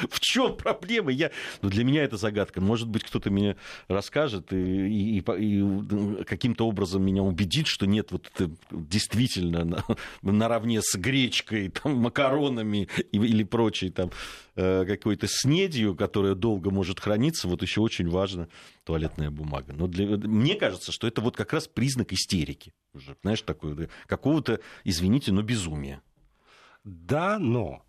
В 0.10 0.20
чем 0.20 0.58
проблема? 0.58 1.12
Я, 1.12 1.30
ну, 1.62 1.70
для 1.70 1.84
меня 1.84 2.04
это 2.04 2.18
загадка. 2.18 2.62
Может 2.62 2.90
быть, 2.90 3.04
кто-то 3.04 3.30
мне 3.30 3.56
расскажет 3.88 4.52
и, 4.52 5.20
и, 5.20 5.20
и 5.20 6.24
каким-то 6.24 6.68
образом 6.68 7.06
меня 7.06 7.22
убедит, 7.22 7.68
что 7.68 7.86
нет, 7.86 8.12
вот 8.12 8.32
это 8.34 8.50
действительно 8.72 9.64
на, 9.66 9.86
наравне 10.24 10.82
с 10.82 10.96
гречкой, 10.96 11.70
там, 11.70 11.98
макаронами 11.98 12.90
или 13.12 13.44
прочей 13.44 13.92
там 13.92 14.10
Э, 14.53 14.53
какой-то 14.56 15.28
снедью, 15.28 15.96
которая 15.96 16.36
долго 16.36 16.70
может 16.72 17.00
храниться, 17.00 17.48
вот 17.48 17.62
еще 17.62 17.82
очень 17.82 18.10
важна 18.10 18.48
туалетная 18.84 19.32
бумага. 19.32 19.74
Но 19.74 19.88
для... 19.88 20.18
мне 20.18 20.56
кажется, 20.56 20.92
что 20.92 21.08
это 21.08 21.22
вот 21.22 21.36
как 21.36 21.54
раз 21.54 21.68
признак 21.68 22.14
истерики. 22.14 22.74
Уже, 22.94 23.16
знаешь, 23.22 23.42
такой, 23.42 23.90
какого-то, 24.06 24.60
извините, 24.84 25.32
но 25.32 25.42
безумия. 25.42 26.02
Да, 26.84 27.40
но 27.40 27.84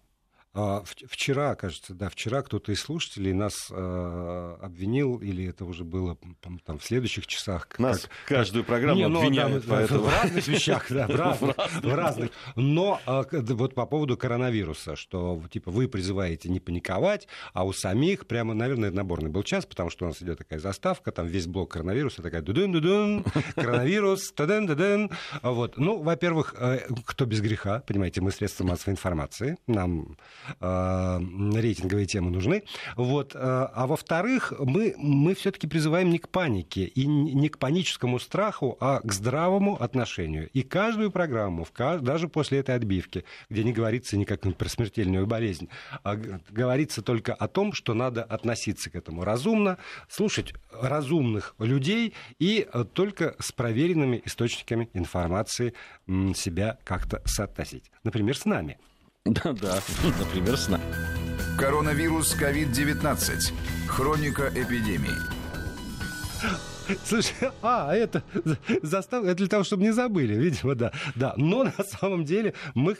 вчера, 0.54 1.56
кажется, 1.56 1.94
да, 1.94 2.08
вчера 2.08 2.42
кто-то 2.42 2.70
из 2.70 2.80
слушателей 2.80 3.32
нас 3.32 3.68
э, 3.70 4.56
обвинил, 4.62 5.18
или 5.18 5.46
это 5.46 5.64
уже 5.64 5.82
было 5.82 6.16
там, 6.64 6.78
в 6.78 6.84
следующих 6.84 7.26
часах. 7.26 7.68
Нас 7.78 8.02
как, 8.02 8.38
каждую 8.38 8.64
программу 8.64 9.00
не, 9.00 9.08
ну, 9.08 9.20
обвиняют. 9.20 9.66
Да, 9.66 9.76
поэтому... 9.76 10.04
В 10.04 10.08
разных 10.08 10.46
вещах, 10.46 10.86
да, 10.90 11.08
в 11.08 11.10
разных, 11.16 11.56
в 11.56 11.94
разных. 11.94 12.30
Но 12.54 13.00
э, 13.04 13.24
вот 13.32 13.74
по 13.74 13.84
поводу 13.86 14.16
коронавируса, 14.16 14.94
что 14.94 15.42
типа 15.50 15.72
вы 15.72 15.88
призываете 15.88 16.48
не 16.48 16.60
паниковать, 16.60 17.26
а 17.52 17.64
у 17.64 17.72
самих 17.72 18.28
прямо, 18.28 18.54
наверное, 18.54 18.92
наборный 18.92 19.30
был 19.30 19.42
час, 19.42 19.66
потому 19.66 19.90
что 19.90 20.04
у 20.04 20.08
нас 20.08 20.22
идет 20.22 20.38
такая 20.38 20.60
заставка, 20.60 21.10
там 21.10 21.26
весь 21.26 21.46
блок 21.46 21.72
коронавируса, 21.72 22.22
такая 22.22 22.42
дудун 22.42 22.70
дудун 22.70 23.24
коронавирус, 23.56 24.30
таден 24.32 24.66
даден 24.66 25.10
Вот. 25.42 25.78
Ну, 25.78 26.00
во-первых, 26.00 26.54
э, 26.56 26.86
кто 27.04 27.26
без 27.26 27.40
греха, 27.40 27.80
понимаете, 27.80 28.20
мы 28.20 28.30
средства 28.30 28.64
массовой 28.64 28.92
информации, 28.92 29.56
нам 29.66 30.16
рейтинговые 30.60 32.06
темы 32.06 32.30
нужны. 32.30 32.64
Вот. 32.96 33.34
Э, 33.34 33.38
а 33.38 33.86
во-вторых, 33.86 34.52
мы, 34.58 34.94
мы 34.98 35.34
все-таки 35.34 35.66
призываем 35.66 36.10
не 36.10 36.18
к 36.18 36.28
панике 36.28 36.84
и 36.84 37.06
не 37.06 37.48
к 37.48 37.58
паническому 37.58 38.18
страху, 38.18 38.76
а 38.80 39.00
к 39.00 39.12
здравому 39.12 39.80
отношению. 39.80 40.48
И 40.50 40.62
каждую 40.62 41.10
программу, 41.10 41.66
даже 42.00 42.28
после 42.28 42.58
этой 42.58 42.74
отбивки, 42.74 43.24
где 43.50 43.64
не 43.64 43.72
говорится 43.72 44.16
никак 44.16 44.44
про 44.56 44.68
смертельную 44.68 45.26
болезнь, 45.26 45.68
а 46.02 46.16
говорится 46.16 47.02
только 47.02 47.32
о 47.32 47.48
том, 47.48 47.72
что 47.72 47.94
надо 47.94 48.22
относиться 48.22 48.90
к 48.90 48.94
этому 48.94 49.24
разумно, 49.24 49.78
слушать 50.08 50.54
разумных 50.70 51.54
людей 51.58 52.14
и 52.38 52.66
э, 52.70 52.84
только 52.92 53.34
с 53.38 53.52
проверенными 53.52 54.20
источниками 54.24 54.88
информации 54.92 55.74
себя 56.34 56.78
как-то 56.84 57.22
соотносить. 57.24 57.90
Например, 58.02 58.36
с 58.36 58.44
нами. 58.44 58.78
Да-да, 59.26 59.80
например, 60.18 60.58
сна. 60.58 60.78
Коронавирус 61.58 62.36
COVID-19. 62.36 63.54
Хроника 63.88 64.50
эпидемии. 64.54 65.16
Слушай, 67.04 67.32
а, 67.62 67.94
это 67.94 68.22
застав... 68.82 69.24
это 69.24 69.34
для 69.34 69.46
того, 69.46 69.64
чтобы 69.64 69.82
не 69.82 69.92
забыли, 69.92 70.34
видимо, 70.34 70.74
да. 70.74 70.92
да. 71.14 71.34
Но 71.36 71.64
на 71.64 71.84
самом 71.84 72.24
деле 72.24 72.54
мы, 72.74 72.96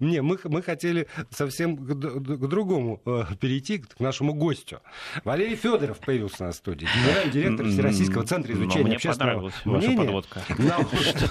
не, 0.00 0.22
мы, 0.22 0.38
мы 0.44 0.62
хотели 0.62 1.08
совсем 1.30 1.76
к, 1.76 1.88
к 1.88 2.48
другому 2.48 3.00
э, 3.04 3.24
перейти, 3.40 3.78
к 3.78 4.00
нашему 4.00 4.34
гостю. 4.34 4.80
Валерий 5.24 5.56
Федоров 5.56 5.98
появился 5.98 6.44
на 6.44 6.52
студии, 6.52 6.86
генеральный 6.86 7.32
директор 7.32 7.66
Всероссийского 7.66 8.24
центра 8.24 8.52
изучения 8.54 8.84
мне 8.84 8.96
общественного 8.96 9.52
мнения. 9.64 9.86
ваша 9.86 9.96
подводка. 9.96 10.42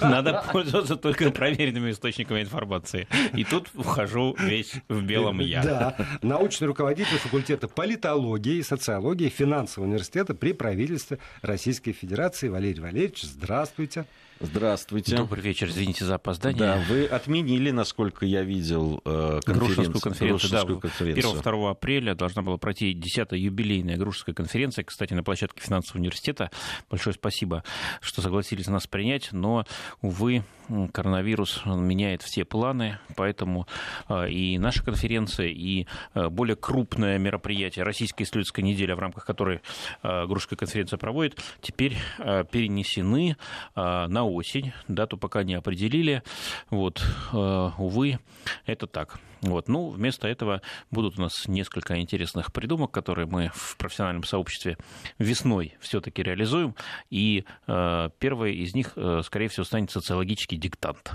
Надо 0.00 0.44
пользоваться 0.52 0.96
только 0.96 1.30
проверенными 1.30 1.90
источниками 1.90 2.42
информации. 2.42 3.08
И 3.34 3.44
тут 3.44 3.68
вхожу 3.68 4.36
весь 4.38 4.74
в 4.88 5.02
белом 5.02 5.40
я. 5.40 5.62
Да, 5.62 5.96
научный 6.22 6.66
руководитель 6.66 7.18
факультета 7.18 7.68
политологии, 7.68 8.60
социологии, 8.62 9.28
финансового 9.28 9.88
университета 9.88 10.34
при 10.34 10.52
правительстве 10.52 11.18
Российской 11.42 11.87
Российской 11.88 11.92
Федерации 11.92 12.48
Валерий 12.48 12.80
Валерьевич. 12.80 13.22
Здравствуйте. 13.22 14.04
Здравствуйте. 14.40 15.16
Добрый 15.16 15.42
вечер, 15.42 15.68
извините 15.68 16.04
за 16.04 16.14
опоздание. 16.14 16.58
Да, 16.58 16.84
вы 16.88 17.06
отменили, 17.06 17.72
насколько 17.72 18.24
я 18.24 18.42
видел, 18.42 19.00
э, 19.04 19.40
конференцию. 19.44 20.00
конференцию, 20.00 20.50
да, 20.50 20.64
конференцию. 20.80 21.40
1-2 21.42 21.70
апреля 21.70 22.14
должна 22.14 22.42
была 22.42 22.56
пройти 22.56 22.94
10-я 22.94 23.36
юбилейная 23.36 23.96
Грушинская 23.96 24.34
конференция, 24.34 24.84
кстати, 24.84 25.14
на 25.14 25.24
площадке 25.24 25.60
финансового 25.60 26.00
университета. 26.00 26.50
Большое 26.88 27.14
спасибо, 27.14 27.64
что 28.00 28.22
согласились 28.22 28.68
нас 28.68 28.86
принять, 28.86 29.30
но, 29.32 29.66
увы, 30.02 30.44
коронавирус 30.92 31.62
меняет 31.66 32.22
все 32.22 32.44
планы, 32.44 32.98
поэтому 33.16 33.66
э, 34.08 34.30
и 34.30 34.58
наша 34.58 34.82
конференция, 34.82 35.48
и 35.48 35.86
э, 36.14 36.28
более 36.28 36.56
крупное 36.56 37.18
мероприятие, 37.18 37.84
Российская 37.84 38.24
исследовательская 38.24 38.64
неделя, 38.64 38.96
в 38.96 38.98
рамках 38.98 39.24
которой 39.24 39.60
Грушинская 40.02 40.56
конференция 40.56 40.98
проводит, 40.98 41.40
теперь 41.60 41.96
перенесены 42.18 43.36
на 43.74 44.24
осень, 44.24 44.72
дату 44.86 45.16
пока 45.16 45.42
не 45.42 45.54
определили. 45.54 46.22
Вот, 46.70 47.04
увы, 47.32 48.18
это 48.66 48.86
так. 48.86 49.18
Вот. 49.42 49.68
Ну, 49.68 49.90
вместо 49.90 50.28
этого 50.28 50.62
будут 50.90 51.18
у 51.18 51.22
нас 51.22 51.46
несколько 51.46 51.98
интересных 52.00 52.52
придумок, 52.52 52.90
которые 52.90 53.26
мы 53.26 53.50
в 53.54 53.76
профессиональном 53.76 54.24
сообществе 54.24 54.76
весной 55.18 55.76
все-таки 55.80 56.22
реализуем. 56.22 56.74
И 57.10 57.44
э, 57.66 58.10
первое 58.18 58.50
из 58.50 58.74
них, 58.74 58.92
э, 58.96 59.22
скорее 59.24 59.48
всего, 59.48 59.64
станет 59.64 59.90
социологический 59.90 60.58
диктант. 60.58 61.12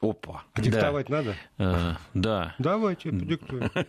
Опа. 0.00 0.44
А 0.54 0.60
диктовать 0.62 1.08
да. 1.08 1.16
надо? 1.16 1.34
Э, 1.58 1.94
да. 2.14 2.54
Давайте, 2.58 3.10
диктуем. 3.10 3.70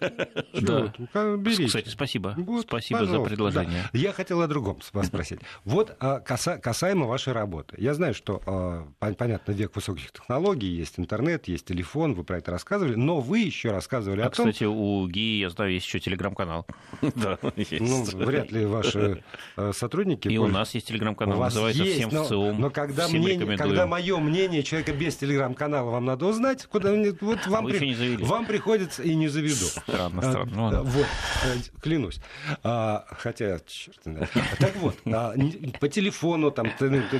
Да. 0.53 0.93
Берите. 1.37 1.67
Кстати, 1.67 1.89
спасибо. 1.89 2.35
Вот, 2.37 2.65
спасибо 2.67 2.99
пожалуйста. 2.99 3.23
за 3.23 3.29
предложение. 3.29 3.83
Да. 3.93 3.99
Я 3.99 4.11
хотел 4.11 4.41
о 4.41 4.47
другом 4.47 4.79
вас 4.91 5.07
спросить. 5.07 5.39
Вот 5.63 5.95
а, 5.99 6.19
касаемо 6.19 7.05
вашей 7.05 7.33
работы. 7.33 7.75
Я 7.77 7.93
знаю, 7.93 8.13
что, 8.13 8.41
а, 8.45 8.87
понятно, 8.99 9.51
век 9.53 9.75
высоких 9.75 10.11
технологий, 10.11 10.67
есть 10.67 10.99
интернет, 10.99 11.47
есть 11.47 11.65
телефон, 11.65 12.13
вы 12.13 12.23
про 12.23 12.37
это 12.37 12.51
рассказывали, 12.51 12.95
но 12.95 13.21
вы 13.21 13.39
еще 13.39 13.71
рассказывали 13.71 14.21
а, 14.21 14.27
о 14.27 14.29
том... 14.29 14.51
кстати, 14.51 14.65
у 14.65 15.07
ГИ, 15.07 15.39
я 15.39 15.49
знаю, 15.49 15.71
есть 15.71 15.85
еще 15.85 15.99
телеграм-канал. 15.99 16.65
Да. 17.15 17.37
Ну, 17.41 18.03
вряд 18.03 18.51
ли 18.51 18.65
ваши 18.65 19.23
э, 19.57 19.71
сотрудники... 19.73 20.27
И 20.27 20.37
у 20.37 20.47
нас 20.47 20.73
есть 20.73 20.87
телеграм-канал, 20.87 21.39
называется 21.39 21.83
«Всем 21.83 22.09
в 22.09 22.27
ЦИОМ». 22.27 22.59
Но 22.59 22.69
когда 22.69 23.85
мое 23.87 24.17
мнение 24.17 24.63
человека 24.63 24.93
без 24.93 25.15
телеграм-канала 25.17 25.91
вам 25.91 26.00
вам 26.01 26.05
надо 26.05 26.25
узнать, 26.25 26.65
куда 26.65 26.91
вот 27.22 27.48
вам, 27.48 27.67
а 27.67 27.70
при... 27.70 28.15
вам 28.17 28.46
приходится 28.46 29.03
и 29.03 29.13
не 29.13 29.27
заведу. 29.27 29.65
Странно, 29.65 30.22
странно. 30.22 30.79
А, 30.79 30.84
вот, 30.84 31.05
клянусь. 31.81 32.20
А, 32.63 33.05
хотя, 33.12 33.60
черт 33.67 34.00
Так 34.60 34.75
вот, 34.77 34.98
а, 35.05 35.36
по 35.79 35.88
телефону 35.88 36.51
там 36.51 36.72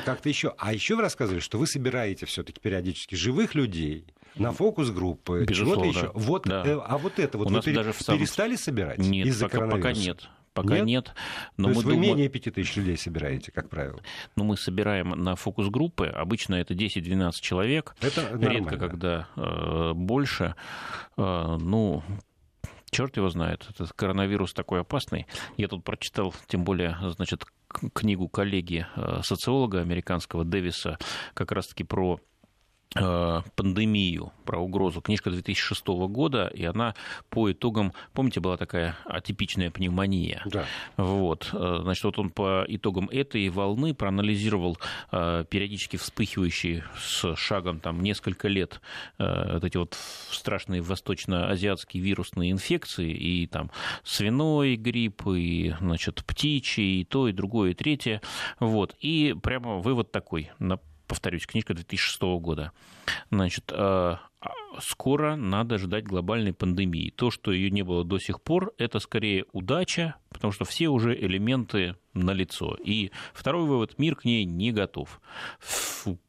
как-то 0.06 0.30
еще. 0.30 0.54
А 0.58 0.74
еще 0.74 0.96
вы 0.96 1.04
рассказывали, 1.04 1.40
что 1.40 1.60
вы 1.60 1.68
собираете 1.68 2.26
все-таки 2.26 2.60
периодически 2.60 3.16
живых 3.16 3.54
людей 3.56 4.06
на 4.36 4.52
фокус-группы, 4.52 5.46
чего-то 5.54 5.86
еще. 5.86 6.12
Вот, 6.14 6.44
да. 6.46 6.64
э, 6.66 6.80
а 6.84 6.98
вот 6.98 7.20
это 7.20 7.38
вот 7.38 7.52
У 7.52 7.54
вы 7.54 7.62
пере... 7.62 7.76
даже 7.76 7.94
перестали 7.94 8.56
собирать 8.56 8.98
нет, 8.98 9.28
из-за 9.28 9.48
пока, 9.48 9.68
пока 9.68 9.92
нет. 9.92 10.28
Пока 10.54 10.80
нет. 10.80 10.86
нет 10.86 11.14
но 11.58 11.66
То 11.66 11.70
мы 11.70 11.76
есть 11.76 11.86
вы 11.86 11.92
дум... 11.94 12.02
менее 12.02 12.30
5 12.30 12.54
тысяч 12.54 12.76
людей 12.76 12.98
собираете, 12.98 13.52
как 13.52 13.70
правило? 13.70 14.02
Ну, 14.36 14.44
мы 14.44 14.58
собираем 14.58 15.10
на 15.10 15.36
фокус-группы. 15.36 16.08
Обычно 16.08 16.56
это 16.56 16.74
10-12 16.74 17.32
человек. 17.40 17.96
Это 18.02 18.24
нормально. 18.24 18.50
Редко, 18.50 18.78
когда 18.78 19.28
э, 19.36 19.94
больше. 19.94 20.56
Э, 21.18 21.58
ну, 21.60 22.04
черт 22.90 23.18
его 23.18 23.30
знает, 23.30 23.66
этот 23.70 23.94
коронавирус 23.94 24.54
такой 24.54 24.82
опасный. 24.82 25.26
Я 25.58 25.68
тут 25.68 25.84
прочитал, 25.84 26.34
тем 26.48 26.64
более, 26.64 26.98
значит, 27.16 27.46
книгу 27.94 28.28
коллеги 28.28 28.86
э, 28.96 29.22
социолога 29.24 29.80
американского 29.80 30.44
Дэвиса 30.44 30.98
как 31.34 31.52
раз-таки 31.52 31.84
про 31.84 32.20
пандемию, 32.94 34.34
про 34.46 34.60
угрозу. 34.60 35.02
Книжка 35.02 35.32
2006 35.32 35.88
года, 35.88 36.48
и 36.48 36.66
она 36.66 36.94
по 37.30 37.52
итогам, 37.52 37.94
помните, 38.14 38.42
была 38.42 38.58
такая 38.58 38.98
атипичная 39.06 39.72
пневмония. 39.72 40.42
Да. 40.46 40.66
Вот. 40.98 41.50
Э, 41.54 41.80
значит, 41.84 42.04
вот 42.04 42.20
он 42.20 42.30
по 42.30 42.66
итогам 42.68 43.08
этой 43.10 43.48
волны 43.50 43.94
проанализировал 43.94 44.78
э, 45.12 45.46
периодически 45.50 45.96
вспыхивающие 45.96 46.84
с 47.00 47.36
шагом 47.36 47.80
там 47.80 48.02
несколько 48.02 48.48
лет 48.48 48.82
вот 49.18 49.64
эти 49.64 49.78
вот 49.78 49.96
страшные 50.30 50.82
восточно-азиатские 50.82 52.04
вирусные 52.04 52.52
инфекции, 52.52 53.12
и 53.12 53.48
там 53.48 53.72
свиной 54.04 54.76
грипп, 54.76 55.28
и, 55.28 55.76
значит, 55.80 56.24
птичий, 56.26 57.02
и 57.02 57.04
то, 57.06 57.28
и 57.28 57.32
другое, 57.32 57.72
и 57.72 57.74
третье. 57.74 58.22
Вот. 58.60 58.96
И 59.00 59.36
прямо 59.42 59.78
вывод 59.78 60.12
такой. 60.12 60.52
Повторюсь, 61.12 61.46
книжка 61.46 61.74
2006 61.74 62.22
года. 62.40 62.72
Значит, 63.32 63.70
э, 63.74 64.16
скоро 64.80 65.36
надо 65.36 65.78
ждать 65.78 66.06
глобальной 66.06 66.54
пандемии. 66.54 67.12
То, 67.14 67.32
что 67.32 67.52
ее 67.52 67.70
не 67.70 67.82
было 67.82 68.06
до 68.06 68.18
сих 68.18 68.42
пор, 68.42 68.72
это 68.78 69.00
скорее 69.00 69.44
удача, 69.52 70.16
потому 70.30 70.54
что 70.54 70.64
все 70.64 70.88
уже 70.88 71.14
элементы 71.14 71.98
налицо. 72.14 72.78
И 72.84 73.12
второй 73.34 73.66
вывод, 73.66 73.98
мир 73.98 74.16
к 74.16 74.26
ней 74.26 74.46
не 74.46 74.72
готов. 74.72 75.22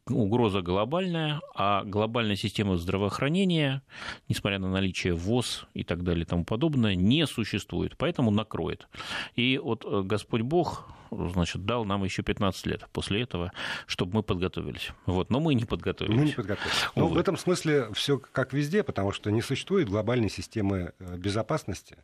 Угроза 0.09 0.63
глобальная, 0.63 1.41
а 1.55 1.85
глобальная 1.85 2.37
система 2.37 2.77
здравоохранения, 2.77 3.83
несмотря 4.29 4.59
на 4.59 4.71
наличие 4.71 5.15
ВОЗ 5.15 5.67
и 5.75 5.85
так 5.85 6.03
далее 6.03 6.25
и 6.25 6.27
тому 6.27 6.45
подобное, 6.45 6.95
не 6.95 7.27
существует, 7.27 7.97
поэтому 7.97 8.31
накроет. 8.31 8.89
И 9.37 9.59
вот 9.59 9.85
э, 9.85 10.03
Господь 10.03 10.43
Бог 10.43 10.89
значит, 11.13 11.65
дал 11.65 11.85
нам 11.85 12.05
еще 12.05 12.23
15 12.23 12.67
лет 12.67 12.87
после 12.93 13.23
этого, 13.23 13.53
чтобы 13.87 14.17
мы 14.17 14.23
подготовились. 14.23 14.91
Вот. 15.07 15.31
Но 15.31 15.41
мы 15.41 15.55
не 15.55 15.65
подготовились. 15.65 16.17
Мы 16.17 16.25
не 16.27 16.33
подготовились. 16.33 16.89
Но 16.97 17.07
вот. 17.07 17.17
в 17.17 17.19
этом 17.19 17.37
смысле 17.37 17.93
все 17.93 18.19
как 18.19 18.53
везде, 18.53 18.83
потому 18.83 19.13
что 19.13 19.31
не 19.31 19.43
существует 19.43 19.89
глобальной 19.89 20.31
системы 20.31 20.93
э, 20.99 21.17
безопасности. 21.17 21.97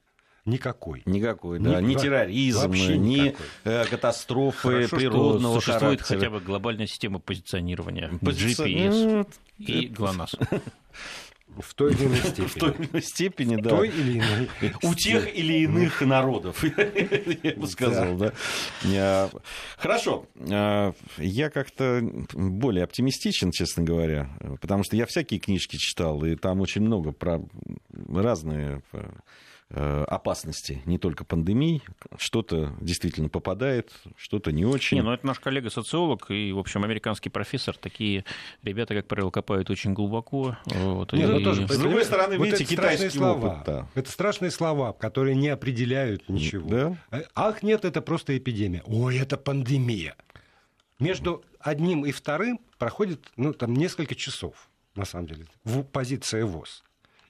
Никакой. 0.48 1.02
Никакой, 1.04 1.58
да. 1.58 1.80
Ни, 1.80 1.94
ни 1.94 1.94
терроризм, 1.94 2.72
ни 2.72 2.92
никакой. 2.96 3.46
Э, 3.64 3.84
катастрофы 3.84 4.68
Хорошо, 4.68 4.96
природного 4.96 5.60
что 5.60 5.72
существует 5.72 6.00
характера. 6.00 6.18
хотя 6.18 6.30
бы 6.30 6.40
глобальная 6.40 6.86
система 6.86 7.18
позиционирования, 7.18 8.10
Пози... 8.20 8.48
GPS 8.48 9.26
ну, 9.58 9.64
и 9.64 9.86
ГЛОНАСС. 9.88 10.36
В 11.60 11.74
той 11.74 11.92
или 11.92 12.04
иной 12.06 12.18
степени. 12.18 12.46
В 12.46 12.54
той 12.54 12.70
или 12.70 12.86
иной 12.86 13.02
степени, 13.02 13.56
да. 13.56 13.70
В 13.70 13.76
той 13.76 13.88
или 13.88 14.18
иной... 14.18 14.48
У 14.82 14.94
тех 14.94 15.36
или 15.36 15.64
иных 15.64 16.00
народов, 16.02 16.62
я 17.42 17.54
бы 17.54 17.66
сказал, 17.66 18.16
да. 18.16 19.30
Хорошо. 19.76 20.26
А, 20.50 20.92
я 21.16 21.50
как-то 21.50 22.00
более 22.32 22.84
оптимистичен, 22.84 23.50
честно 23.50 23.82
говоря, 23.82 24.30
потому 24.60 24.84
что 24.84 24.96
я 24.96 25.06
всякие 25.06 25.40
книжки 25.40 25.76
читал, 25.76 26.24
и 26.24 26.36
там 26.36 26.60
очень 26.60 26.82
много 26.82 27.12
про 27.12 27.42
разные 28.08 28.82
Э, 28.92 29.10
опасности, 29.70 30.80
не 30.86 30.98
только 30.98 31.24
пандемий. 31.24 31.82
Что-то 32.16 32.74
действительно 32.80 33.28
попадает, 33.28 33.92
что-то 34.16 34.50
не 34.50 34.64
очень. 34.64 34.96
Не, 34.96 35.02
ну 35.02 35.12
это 35.12 35.26
наш 35.26 35.40
коллега-социолог 35.40 36.30
и, 36.30 36.52
в 36.52 36.58
общем, 36.58 36.84
американский 36.84 37.28
профессор. 37.28 37.76
Такие 37.76 38.24
ребята, 38.62 38.94
как 38.94 39.06
правило, 39.06 39.30
копают 39.30 39.68
очень 39.68 39.92
глубоко. 39.92 40.56
Вот, 40.64 41.12
не, 41.12 41.26
ну 41.26 41.36
и... 41.36 41.38
ну, 41.38 41.44
тоже, 41.44 41.68
С 41.68 41.78
другой 41.78 42.04
стороны, 42.04 42.38
вот 42.38 42.46
видите, 42.46 42.64
китайские 42.64 43.10
слова. 43.10 43.46
Опыт, 43.48 43.66
да. 43.66 43.88
Это 43.94 44.10
страшные 44.10 44.50
слова, 44.50 44.92
которые 44.92 45.36
не 45.36 45.48
определяют 45.48 46.28
ничего. 46.28 46.68
Да? 46.70 46.96
Э, 47.10 47.24
ах, 47.34 47.62
нет, 47.62 47.84
это 47.84 48.00
просто 48.00 48.38
эпидемия. 48.38 48.82
Ой, 48.86 49.18
это 49.18 49.36
пандемия. 49.36 50.16
Между 50.98 51.44
одним 51.60 52.06
и 52.06 52.12
вторым 52.12 52.60
проходит 52.78 53.20
ну, 53.36 53.52
там, 53.52 53.74
несколько 53.74 54.14
часов, 54.14 54.70
на 54.94 55.04
самом 55.04 55.26
деле, 55.26 55.46
в 55.64 55.82
позиции 55.82 56.42
ВОЗ. 56.42 56.84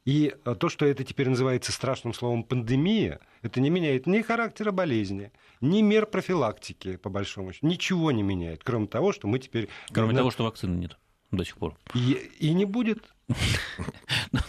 И 0.08 0.34
э, 0.42 0.54
то, 0.54 0.70
что 0.70 0.86
это 0.86 1.04
теперь 1.04 1.28
называется 1.28 1.70
страшным 1.70 2.14
словом 2.14 2.42
пандемия, 2.42 3.20
это 3.42 3.60
не 3.60 3.68
меняет 3.68 4.06
ни 4.06 4.22
характера 4.22 4.72
болезни, 4.72 5.32
ни 5.60 5.82
мер 5.82 6.06
профилактики, 6.06 6.96
по 6.96 7.10
большому 7.10 7.52
счету. 7.52 7.66
Ничего 7.66 8.10
не 8.10 8.22
меняет, 8.22 8.64
кроме 8.64 8.86
того, 8.86 9.12
что 9.12 9.28
мы 9.28 9.38
теперь... 9.38 9.68
Кроме 9.92 10.14
того, 10.14 10.30
что 10.30 10.44
вакцины 10.44 10.76
нет 10.76 10.96
до 11.30 11.44
сих 11.44 11.58
пор. 11.58 11.76
И, 11.92 12.12
и 12.38 12.54
не 12.54 12.64
будет. 12.64 13.14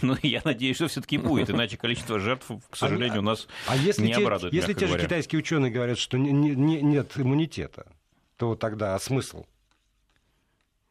Ну, 0.02 0.16
я 0.22 0.40
надеюсь, 0.44 0.76
что 0.76 0.88
все-таки 0.88 1.18
будет, 1.18 1.50
иначе 1.50 1.76
количество 1.76 2.18
жертв, 2.18 2.50
к 2.70 2.76
сожалению, 2.76 3.18
у 3.18 3.24
нас 3.24 3.46
а 3.66 3.76
если 3.76 4.06
не 4.06 4.14
те, 4.14 4.22
обрадует. 4.22 4.54
Если 4.54 4.72
те 4.72 4.86
же 4.86 4.98
китайские 4.98 5.40
ученые 5.40 5.70
говорят, 5.70 5.98
что 5.98 6.16
не, 6.16 6.32
не, 6.32 6.80
нет 6.80 7.12
иммунитета, 7.16 7.86
то 8.36 8.56
тогда 8.56 8.98
смысл? 8.98 9.44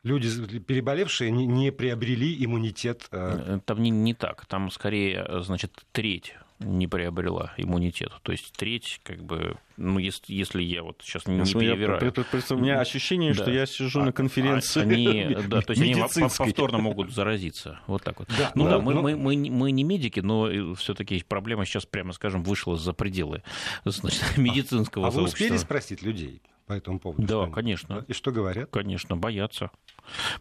Люди, 0.04 0.60
переболевшие, 0.60 1.32
не, 1.32 1.46
не 1.46 1.72
приобрели 1.72 2.44
иммунитет. 2.44 3.08
Э, 3.12 3.58
э, 3.58 3.60
там 3.66 3.82
не, 3.82 3.90
не 3.90 4.14
так. 4.14 4.46
Там 4.46 4.72
скорее, 4.72 5.26
э, 5.28 5.42
значит, 5.42 5.86
треть 5.92 6.36
не 6.60 6.88
приобрела 6.88 7.54
иммунитет. 7.56 8.12
То 8.22 8.34
есть 8.34 8.52
треть, 8.52 9.00
как 9.04 9.24
бы, 9.24 9.56
ну, 9.78 9.98
если, 9.98 10.34
если 10.34 10.62
я 10.62 10.84
вот 10.84 11.02
сейчас 11.02 11.26
не, 11.26 11.38
не 11.38 11.54
перевираю. 11.54 12.14
Я, 12.14 12.56
у 12.56 12.60
меня 12.60 12.82
ощущение, 12.82 13.34
да. 13.34 13.44
что 13.44 13.52
я 13.52 13.66
сижу 13.66 14.02
а, 14.02 14.06
на 14.06 14.12
конференции 14.12 14.82
они, 14.82 15.38
Да, 15.48 15.62
то 15.62 15.72
есть 15.72 15.82
они 15.82 15.96
повторно 16.38 16.80
могут 16.80 17.14
заразиться. 17.14 17.80
Вот 17.88 18.04
так 18.04 18.20
вот. 18.20 18.28
Да, 18.38 18.52
ну 18.56 18.66
да, 18.66 18.80
мы, 18.80 18.94
но... 18.94 19.02
мы, 19.02 19.16
мы, 19.16 19.50
мы 19.50 19.72
не 19.72 19.86
медики, 19.86 20.20
но 20.20 20.76
все-таки 20.76 21.24
проблема 21.26 21.66
сейчас, 21.66 21.86
прямо 21.86 22.12
скажем, 22.12 22.44
вышла 22.44 22.76
за 22.76 22.92
пределы 22.92 23.42
значит, 23.86 24.22
медицинского 24.38 25.08
а, 25.08 25.12
сообщества. 25.12 25.46
А 25.46 25.50
вы 25.50 25.56
успели 25.56 25.58
спросить 25.58 26.02
людей? 26.02 26.42
По 26.69 26.73
этому 26.73 26.99
поводу? 26.99 27.23
Да, 27.23 27.49
конечно. 27.49 28.05
И 28.08 28.13
что 28.13 28.32
говорят? 28.32 28.69
Конечно, 28.69 29.17
боятся. 29.17 29.71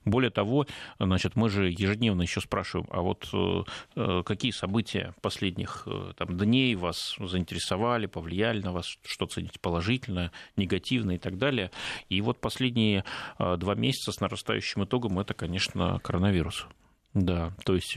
Более 0.05 0.31
того, 0.31 0.67
значит, 0.99 1.37
мы 1.37 1.49
же 1.49 1.71
ежедневно 1.71 2.21
еще 2.21 2.43
спрашиваем, 2.43 2.87
а 2.91 3.01
вот 3.01 3.31
э, 3.33 3.63
э, 3.97 4.23
какие 4.27 4.51
события 4.51 5.15
последних 5.23 5.85
э, 5.87 6.13
там, 6.19 6.37
дней 6.37 6.75
вас 6.75 7.17
заинтересовали, 7.19 8.05
повлияли 8.05 8.61
на 8.61 8.73
вас, 8.73 8.99
что 9.07 9.25
цените 9.25 9.59
положительно, 9.59 10.31
негативно 10.57 11.13
и 11.13 11.19
так 11.19 11.39
далее. 11.39 11.71
И 12.11 12.21
вот 12.21 12.43
последние 12.43 13.05
два 13.39 13.75
месяца 13.75 14.13
с 14.13 14.21
нарастающим 14.21 14.85
итогом 14.85 15.19
это, 15.19 15.33
конечно, 15.33 15.99
коронавирус. 16.01 16.67
Да, 17.15 17.55
то 17.65 17.75
есть 17.75 17.97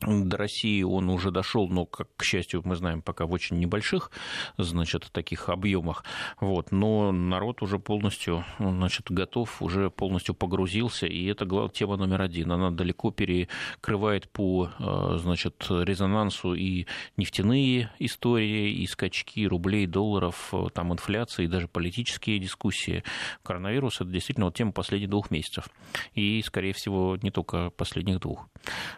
до 0.00 0.36
России 0.36 0.82
он 0.82 1.08
уже 1.08 1.30
дошел, 1.30 1.68
но, 1.68 1.86
как, 1.86 2.08
к 2.16 2.22
счастью, 2.22 2.60
мы 2.64 2.76
знаем, 2.76 3.00
пока 3.00 3.26
в 3.26 3.32
очень 3.32 3.58
небольших, 3.58 4.10
значит, 4.58 5.08
таких 5.10 5.48
объемах. 5.48 6.04
Вот. 6.40 6.70
Но 6.70 7.12
народ 7.12 7.62
уже 7.62 7.78
полностью, 7.78 8.44
значит, 8.58 9.10
готов, 9.10 9.62
уже 9.62 9.90
полностью 9.90 10.34
погрузился, 10.34 11.06
и 11.06 11.24
это 11.26 11.46
тема 11.72 11.96
номер 11.96 12.22
один. 12.22 12.52
Она 12.52 12.70
далеко 12.70 13.10
перекрывает 13.10 14.28
по, 14.30 14.70
э, 14.78 15.18
значит, 15.18 15.66
резонансу 15.68 16.54
и 16.54 16.86
нефтяные 17.16 17.90
истории, 17.98 18.74
и 18.74 18.86
скачки 18.86 19.46
рублей, 19.46 19.86
долларов, 19.86 20.50
э, 20.52 20.66
там 20.74 20.92
инфляция, 20.92 21.44
и 21.44 21.48
даже 21.48 21.68
политические 21.68 22.38
дискуссии. 22.38 23.02
Коронавирус– 23.42 23.96
это 24.00 24.10
действительно 24.10 24.46
вот 24.46 24.54
тема 24.54 24.72
последних 24.72 25.08
двух 25.08 25.30
месяцев. 25.30 25.70
И, 26.14 26.42
скорее 26.42 26.74
всего, 26.74 27.16
не 27.22 27.30
только 27.30 27.70
последних 27.70 28.20
двух. 28.20 28.46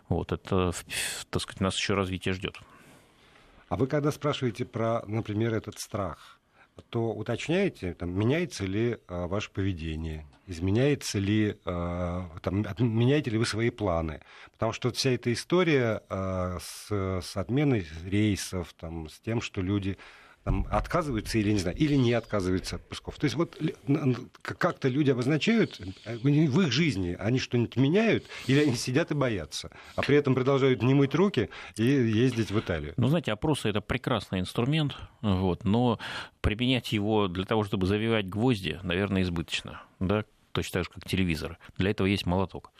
Вот. 0.08 0.32
Это 0.32 0.72
так 1.30 1.42
сказать, 1.42 1.60
нас 1.60 1.76
еще 1.76 1.94
развитие 1.94 2.34
ждет. 2.34 2.56
А 3.68 3.76
вы 3.76 3.86
когда 3.86 4.10
спрашиваете 4.10 4.64
про, 4.64 5.04
например, 5.06 5.54
этот 5.54 5.78
страх, 5.78 6.38
то 6.90 7.12
уточняете, 7.12 7.94
там, 7.94 8.10
меняется 8.10 8.64
ли 8.64 8.98
а, 9.08 9.26
ваше 9.26 9.50
поведение, 9.50 10.26
изменяется 10.46 11.18
ли, 11.18 11.58
а, 11.64 12.30
там, 12.42 12.64
меняете 12.78 13.30
ли 13.30 13.38
вы 13.38 13.46
свои 13.46 13.70
планы. 13.70 14.22
Потому 14.52 14.72
что 14.72 14.90
вся 14.90 15.10
эта 15.10 15.32
история 15.32 16.02
а, 16.08 16.58
с, 16.60 16.90
с 16.90 17.36
отменой 17.36 17.86
рейсов, 18.04 18.72
там, 18.74 19.08
с 19.08 19.20
тем, 19.20 19.40
что 19.40 19.60
люди 19.60 19.98
там, 20.44 20.66
отказываются 20.70 21.38
или 21.38 21.52
не 21.52 21.58
знаю, 21.58 21.76
или 21.76 21.94
не 21.94 22.12
отказываются 22.12 22.76
от 22.76 22.88
пусков. 22.88 23.18
То 23.18 23.24
есть 23.24 23.36
вот 23.36 23.60
как-то 24.42 24.88
люди 24.88 25.10
обозначают 25.10 25.80
э, 26.04 26.16
в 26.16 26.60
их 26.60 26.72
жизни, 26.72 27.16
они 27.18 27.38
что-нибудь 27.38 27.76
меняют, 27.76 28.24
или 28.46 28.60
они 28.60 28.74
сидят 28.74 29.10
и 29.10 29.14
боятся, 29.14 29.70
а 29.96 30.02
при 30.02 30.16
этом 30.16 30.34
продолжают 30.34 30.82
не 30.82 30.94
мыть 30.94 31.14
руки 31.14 31.50
и 31.76 31.84
ездить 31.84 32.50
в 32.50 32.58
Италию. 32.58 32.94
Ну, 32.96 33.08
знаете, 33.08 33.32
опросы 33.32 33.68
это 33.68 33.80
прекрасный 33.80 34.40
инструмент, 34.40 34.96
вот, 35.20 35.64
но 35.64 35.98
применять 36.40 36.92
его 36.92 37.28
для 37.28 37.44
того, 37.44 37.64
чтобы 37.64 37.86
завивать 37.86 38.28
гвозди, 38.28 38.80
наверное, 38.82 39.22
избыточно. 39.22 39.82
Да? 40.00 40.24
точно 40.52 40.80
так 40.80 40.84
же, 40.84 40.90
как 40.90 41.04
телевизор. 41.04 41.58
Для 41.76 41.90
этого 41.90 42.06
есть 42.06 42.26
молоток. 42.26 42.72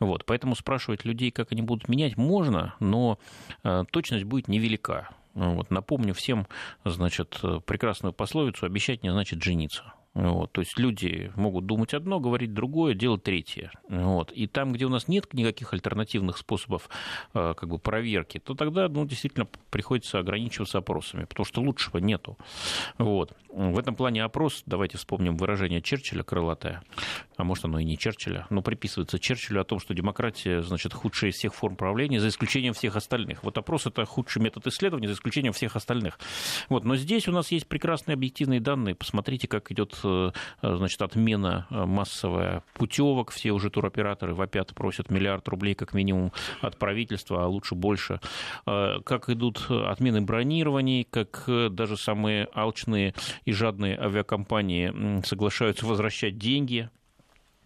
Вот, 0.00 0.26
поэтому 0.26 0.54
спрашивать 0.54 1.04
людей, 1.04 1.30
как 1.30 1.52
они 1.52 1.62
будут 1.62 1.88
менять, 1.88 2.16
можно, 2.16 2.74
но 2.78 3.18
э, 3.64 3.84
точность 3.90 4.24
будет 4.24 4.48
невелика. 4.48 5.08
Вот, 5.34 5.70
напомню 5.70 6.14
всем, 6.14 6.46
значит, 6.84 7.40
прекрасную 7.66 8.12
пословицу 8.12 8.66
«обещать 8.66 9.02
не 9.02 9.10
значит 9.10 9.42
жениться». 9.42 9.94
Вот, 10.14 10.52
то 10.52 10.60
есть 10.60 10.78
люди 10.78 11.32
могут 11.36 11.64
думать 11.64 11.94
одно, 11.94 12.20
говорить 12.20 12.52
другое, 12.52 12.94
делать 12.94 13.22
третье. 13.22 13.70
Вот. 13.88 14.30
И 14.32 14.46
там, 14.46 14.72
где 14.72 14.84
у 14.84 14.90
нас 14.90 15.08
нет 15.08 15.32
никаких 15.32 15.72
альтернативных 15.72 16.36
способов 16.36 16.90
э, 17.32 17.54
как 17.56 17.68
бы, 17.68 17.78
проверки, 17.78 18.38
то 18.38 18.54
тогда 18.54 18.88
ну, 18.88 19.06
действительно 19.06 19.48
приходится 19.70 20.18
ограничиваться 20.18 20.78
опросами, 20.78 21.24
потому 21.24 21.46
что 21.46 21.62
лучшего 21.62 21.96
нету. 21.96 22.36
Вот. 22.98 23.32
В 23.48 23.78
этом 23.78 23.94
плане 23.94 24.22
опрос, 24.22 24.62
давайте 24.66 24.98
вспомним 24.98 25.36
выражение 25.36 25.80
Черчилля 25.80 26.22
крылатое, 26.22 26.82
а 27.36 27.44
может 27.44 27.64
оно 27.64 27.78
и 27.78 27.84
не 27.84 27.96
Черчилля, 27.96 28.46
но 28.50 28.60
приписывается 28.60 29.18
Черчиллю 29.18 29.62
о 29.62 29.64
том, 29.64 29.78
что 29.78 29.94
демократия 29.94 30.62
значит, 30.62 30.92
худшая 30.92 31.30
из 31.30 31.36
всех 31.36 31.54
форм 31.54 31.76
правления, 31.76 32.20
за 32.20 32.28
исключением 32.28 32.74
всех 32.74 32.96
остальных. 32.96 33.42
Вот 33.44 33.56
опрос 33.56 33.86
это 33.86 34.04
худший 34.04 34.42
метод 34.42 34.66
исследования, 34.66 35.08
за 35.08 35.14
исключением 35.14 35.54
всех 35.54 35.76
остальных. 35.76 36.18
Вот. 36.68 36.84
Но 36.84 36.96
здесь 36.96 37.28
у 37.28 37.32
нас 37.32 37.50
есть 37.50 37.66
прекрасные 37.66 38.14
объективные 38.14 38.60
данные. 38.60 38.94
Посмотрите, 38.94 39.48
как 39.48 39.70
идет 39.72 40.01
значит, 40.02 41.02
отмена 41.02 41.66
э, 41.70 41.84
массовая 41.84 42.62
путевок, 42.74 43.30
все 43.30 43.52
уже 43.52 43.70
туроператоры 43.70 44.34
вопят, 44.34 44.74
просят 44.74 45.10
миллиард 45.10 45.46
рублей 45.48 45.74
как 45.74 45.94
минимум 45.94 46.32
от 46.60 46.78
правительства, 46.78 47.44
а 47.44 47.46
лучше 47.46 47.74
больше. 47.74 48.20
Э, 48.66 49.00
как 49.04 49.28
идут 49.28 49.66
отмены 49.70 50.20
бронирований, 50.20 51.04
как 51.04 51.44
даже 51.70 51.96
самые 51.96 52.48
алчные 52.54 53.14
и 53.44 53.52
жадные 53.52 53.98
авиакомпании 53.98 55.22
соглашаются 55.24 55.86
возвращать 55.86 56.38
деньги, 56.38 56.90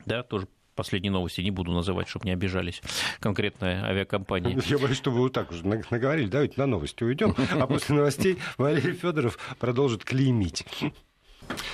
да, 0.05 0.23
тоже 0.23 0.47
последние 0.77 1.11
новости 1.11 1.41
не 1.41 1.51
буду 1.51 1.73
называть, 1.73 2.07
чтобы 2.07 2.27
не 2.27 2.33
обижались 2.33 2.81
конкретная 3.19 3.85
авиакомпания. 3.85 4.61
Я 4.67 4.79
боюсь, 4.79 4.97
что 4.97 5.11
вы 5.11 5.21
вот 5.21 5.33
так 5.33 5.51
уже 5.51 5.67
наговорили. 5.67 6.29
Давайте 6.29 6.55
на 6.59 6.67
новости 6.67 7.03
уйдем, 7.03 7.35
а 7.51 7.67
после 7.67 7.97
новостей 7.97 8.39
Валерий 8.59 8.93
Федоров 8.93 9.39
продолжит 9.59 10.05
клеймить. 10.05 10.65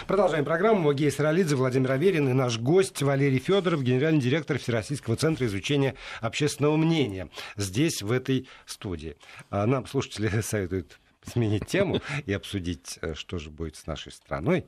Продолжаем 0.07 0.45
программу. 0.45 0.93
Гей 0.93 1.11
Саралидзе, 1.11 1.57
Владимир 1.57 1.93
Аверин 1.93 2.29
и 2.29 2.33
наш 2.33 2.59
гость 2.59 3.03
Валерий 3.03 3.39
Федоров, 3.39 3.83
генеральный 3.83 4.21
директор 4.21 4.59
Всероссийского 4.59 5.17
центра 5.17 5.47
изучения 5.47 5.95
общественного 6.21 6.77
мнения. 6.77 7.29
Здесь, 7.57 8.03
в 8.03 8.13
этой 8.13 8.49
студии. 8.67 9.17
А 9.51 9.67
нам 9.67 9.87
слушатели 9.87 10.41
советуют 10.43 10.99
сменить 11.25 11.67
тему 11.67 12.01
и 12.27 12.33
обсудить, 12.33 12.99
э, 13.01 13.15
что 13.15 13.39
же 13.39 13.51
будет 13.51 13.77
с 13.77 13.87
нашей 13.87 14.13
страной. 14.13 14.67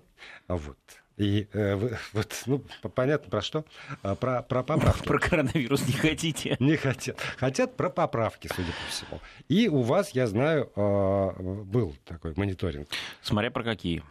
Вот. 0.48 0.78
И 1.16 1.46
э, 1.52 1.76
вот, 2.12 2.42
ну, 2.46 2.64
понятно 2.94 3.30
про 3.30 3.42
что? 3.42 3.64
А, 4.02 4.14
про, 4.14 4.42
про 4.42 4.62
поправки. 4.62 5.06
Про 5.06 5.18
коронавирус 5.18 5.86
не 5.86 5.94
хотите? 5.94 6.56
Не 6.60 6.76
хотят. 6.76 7.18
Хотят 7.36 7.76
про 7.76 7.90
поправки, 7.90 8.48
судя 8.54 8.72
по 8.72 8.90
всему. 8.90 9.20
И 9.48 9.68
у 9.68 9.82
вас, 9.82 10.10
я 10.10 10.26
знаю, 10.26 10.70
э, 10.74 11.42
был 11.64 11.94
такой 12.04 12.34
мониторинг. 12.36 12.88
Смотря 13.22 13.50
про 13.50 13.62
какие. 13.62 14.02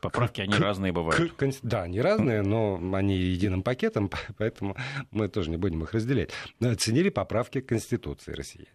Поправки, 0.00 0.40
они 0.40 0.54
разные 0.54 0.92
бывают. 0.92 1.34
Да, 1.62 1.82
они 1.82 2.00
разные, 2.00 2.42
но 2.42 2.80
они 2.94 3.16
единым 3.16 3.62
пакетом, 3.62 4.10
поэтому 4.38 4.76
мы 5.10 5.28
тоже 5.28 5.50
не 5.50 5.56
будем 5.56 5.82
их 5.82 5.92
разделять. 5.92 6.30
Оценили 6.60 7.10
поправки 7.10 7.60
к 7.60 7.66
Конституции 7.66 8.32
России. 8.32 8.68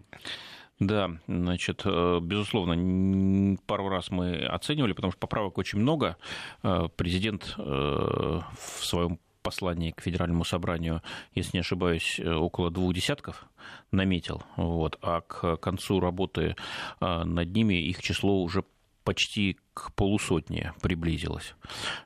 Да, 0.79 1.09
значит, 1.27 1.83
э, 1.85 2.19
безусловно, 2.21 3.57
пару 3.65 3.87
раз 3.87 4.11
мы 4.11 4.45
оценивали, 4.45 4.91
потому 4.91 5.11
что 5.11 5.19
поправок 5.19 5.57
очень 5.57 5.79
много. 5.79 6.17
Э, 6.63 6.89
президент 6.95 7.55
э, 7.57 7.61
в 7.61 8.85
своем 8.85 9.19
послании 9.41 9.91
к 9.91 10.01
Федеральному 10.01 10.43
собранию, 10.43 11.01
если 11.33 11.57
не 11.57 11.61
ошибаюсь, 11.61 12.19
около 12.19 12.71
двух 12.71 12.93
десятков 12.93 13.45
наметил. 13.91 14.41
Вот, 14.57 14.97
а 15.03 15.21
к 15.21 15.57
концу 15.57 15.99
работы 15.99 16.55
над 16.99 17.55
ними 17.55 17.75
их 17.75 18.01
число 18.01 18.41
уже 18.41 18.63
почти 19.05 19.57
к 19.73 19.93
полусотне 19.93 20.73
приблизилось. 20.81 21.55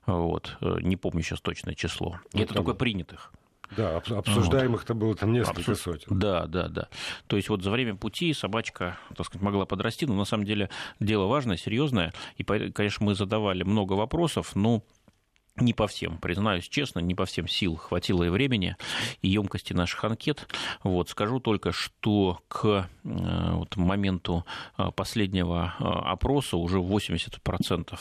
Вот. 0.06 0.58
Э, 0.62 0.78
не 0.82 0.98
помню 0.98 1.24
сейчас 1.24 1.42
точное 1.42 1.74
число. 1.74 2.20
И 2.34 2.38
ну, 2.38 2.44
это 2.44 2.54
только 2.54 2.74
принятых. 2.76 3.32
Да, 3.76 3.98
обсуждаемых-то 3.98 4.96
было 4.96 5.16
там 5.16 5.32
несколько 5.32 5.72
Абсу... 5.72 5.76
сотен. 5.76 6.20
Да, 6.20 6.48
да, 6.48 6.68
да. 6.68 6.90
То 7.28 7.36
есть 7.36 7.50
вот 7.50 7.64
за 7.64 7.70
время 7.70 7.96
пути 7.96 8.34
собачка, 8.34 8.98
так 9.16 9.26
сказать, 9.28 9.44
могла 9.44 9.66
подрасти, 9.66 10.06
но 10.06 10.16
на 10.16 10.26
самом 10.26 10.46
деле 10.46 10.70
дело 11.00 11.28
важное, 11.28 11.56
серьезное. 11.56 12.14
И, 12.38 12.44
конечно, 12.44 13.06
мы 13.06 13.16
задавали 13.16 13.64
много 13.64 13.94
вопросов, 13.94 14.56
но 14.56 14.84
не 15.62 15.74
по 15.74 15.88
всем, 15.88 16.18
признаюсь 16.18 16.68
честно, 16.68 17.00
не 17.00 17.16
по 17.16 17.26
всем 17.26 17.48
сил 17.48 17.76
хватило 17.76 18.24
и 18.24 18.30
времени, 18.30 18.76
и 19.22 19.30
емкости 19.30 19.74
наших 19.74 20.04
анкет. 20.04 20.48
Вот, 20.84 21.10
скажу 21.10 21.40
только, 21.40 21.72
что 21.72 22.40
к 22.48 22.90
э, 23.04 23.52
вот, 23.54 23.76
моменту 23.76 24.46
э, 24.78 24.92
последнего 24.96 25.76
э, 25.80 25.84
опроса 25.84 26.58
уже 26.58 26.80
80%, 26.80 28.00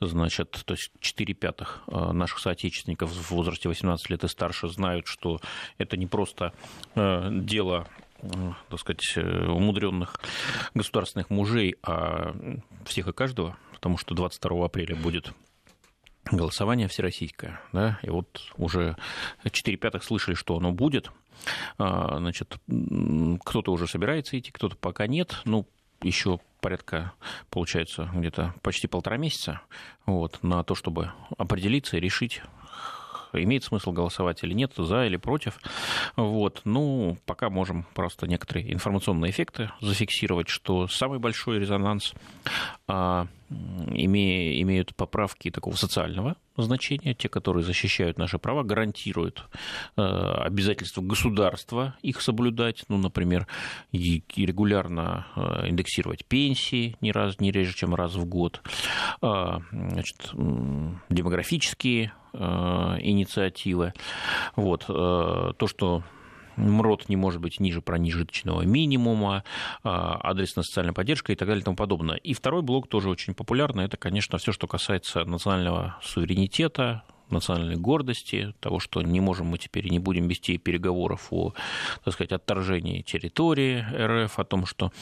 значит, 0.00 0.50
то 0.64 0.74
есть 0.74 0.90
4 1.00 1.34
пятых 1.34 1.82
наших 1.86 2.38
соотечественников 2.40 3.10
в 3.10 3.30
возрасте 3.30 3.68
18 3.68 4.10
лет 4.10 4.24
и 4.24 4.28
старше 4.28 4.68
знают, 4.68 5.06
что 5.06 5.40
это 5.78 5.96
не 5.96 6.06
просто 6.06 6.52
дело 6.94 7.86
так 8.68 8.80
сказать, 8.80 9.16
умудренных 9.16 10.18
государственных 10.74 11.30
мужей, 11.30 11.76
а 11.82 12.34
всех 12.84 13.06
и 13.06 13.12
каждого, 13.12 13.56
потому 13.72 13.96
что 13.96 14.14
22 14.14 14.64
апреля 14.64 14.96
будет 14.96 15.32
голосование 16.30 16.88
всероссийское, 16.88 17.60
да, 17.72 17.98
и 18.02 18.10
вот 18.10 18.52
уже 18.56 18.96
4 19.50 19.76
пятых 19.76 20.04
слышали, 20.04 20.34
что 20.34 20.56
оно 20.56 20.72
будет, 20.72 21.10
а, 21.78 22.18
значит, 22.18 22.58
кто-то 23.44 23.72
уже 23.72 23.86
собирается 23.86 24.38
идти, 24.38 24.50
кто-то 24.50 24.76
пока 24.76 25.06
нет, 25.06 25.40
ну, 25.44 25.66
еще 26.02 26.40
порядка, 26.60 27.12
получается, 27.50 28.10
где-то 28.14 28.54
почти 28.62 28.86
полтора 28.86 29.16
месяца 29.16 29.60
вот, 30.06 30.42
на 30.42 30.62
то, 30.62 30.74
чтобы 30.74 31.12
определиться 31.36 31.96
и 31.96 32.00
решить, 32.00 32.42
имеет 33.32 33.64
смысл 33.64 33.92
голосовать 33.92 34.42
или 34.42 34.54
нет, 34.54 34.72
за 34.76 35.06
или 35.06 35.16
против. 35.16 35.58
Вот. 36.16 36.62
Ну, 36.64 37.18
пока 37.26 37.50
можем 37.50 37.84
просто 37.94 38.26
некоторые 38.26 38.72
информационные 38.72 39.30
эффекты 39.30 39.70
зафиксировать, 39.80 40.48
что 40.48 40.88
самый 40.88 41.18
большой 41.18 41.58
резонанс 41.58 42.14
а, 42.88 43.26
име, 43.50 44.60
имеют 44.62 44.94
поправки 44.94 45.50
такого 45.50 45.74
социального 45.74 46.36
значения, 46.56 47.14
те, 47.14 47.28
которые 47.28 47.62
защищают 47.64 48.18
наши 48.18 48.38
права, 48.38 48.62
гарантируют 48.62 49.44
э, 49.96 50.02
обязательство 50.02 51.02
государства 51.02 51.96
их 52.02 52.20
соблюдать, 52.20 52.84
ну, 52.88 52.96
например, 52.98 53.46
регулярно 53.92 55.26
э, 55.36 55.68
индексировать 55.68 56.24
пенсии 56.24 56.96
не, 57.00 57.12
раз, 57.12 57.40
не 57.40 57.52
реже, 57.52 57.74
чем 57.74 57.94
раз 57.94 58.14
в 58.14 58.24
год, 58.24 58.62
э, 59.22 59.26
значит, 59.70 60.30
демографические 61.08 62.12
э, 62.32 62.38
инициативы. 62.38 63.92
Вот, 64.56 64.86
то, 64.86 65.66
что 65.66 66.02
МРОД 66.58 67.08
не 67.08 67.16
может 67.16 67.40
быть 67.40 67.60
ниже 67.60 67.80
пронижечного 67.80 68.62
минимума, 68.62 69.44
а, 69.82 70.18
адресная 70.22 70.64
социальная 70.64 70.92
поддержка 70.92 71.32
и 71.32 71.36
так 71.36 71.48
далее 71.48 71.62
и 71.62 71.64
тому 71.64 71.76
подобное. 71.76 72.16
И 72.16 72.34
второй 72.34 72.62
блок 72.62 72.88
тоже 72.88 73.08
очень 73.08 73.34
популярный. 73.34 73.84
Это, 73.84 73.96
конечно, 73.96 74.38
все, 74.38 74.52
что 74.52 74.66
касается 74.66 75.24
национального 75.24 75.96
суверенитета, 76.02 77.04
национальной 77.30 77.76
гордости, 77.76 78.54
того, 78.60 78.80
что 78.80 79.02
не 79.02 79.20
можем 79.20 79.46
мы 79.46 79.58
теперь 79.58 79.86
и 79.86 79.90
не 79.90 79.98
будем 79.98 80.28
вести 80.28 80.58
переговоров 80.58 81.28
о, 81.30 81.54
так 82.04 82.14
сказать, 82.14 82.32
отторжении 82.32 83.02
территории 83.02 83.84
РФ, 83.92 84.38
о 84.38 84.44
том, 84.44 84.66
что 84.66 84.92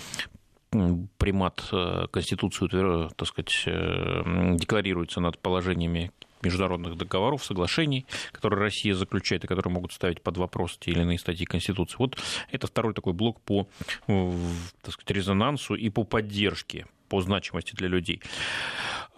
примат 1.18 1.64
э, 1.72 2.06
Конституции, 2.10 2.68
так 3.14 3.28
сказать, 3.28 3.62
э, 3.66 4.56
декларируется 4.56 5.20
над 5.20 5.38
положениями 5.38 6.10
международных 6.42 6.96
договоров, 6.96 7.44
соглашений, 7.44 8.06
которые 8.32 8.60
Россия 8.60 8.94
заключает 8.94 9.44
и 9.44 9.46
которые 9.46 9.72
могут 9.72 9.92
ставить 9.92 10.22
под 10.22 10.36
вопрос 10.36 10.76
те 10.78 10.90
или 10.90 11.00
иные 11.00 11.18
статьи 11.18 11.46
Конституции. 11.46 11.96
Вот 11.98 12.18
это 12.50 12.66
второй 12.66 12.94
такой 12.94 13.12
блок 13.12 13.40
по 13.40 13.68
так 14.06 14.92
сказать, 14.92 15.10
резонансу 15.10 15.74
и 15.74 15.88
по 15.90 16.04
поддержке, 16.04 16.86
по 17.08 17.20
значимости 17.20 17.74
для 17.74 17.88
людей. 17.88 18.20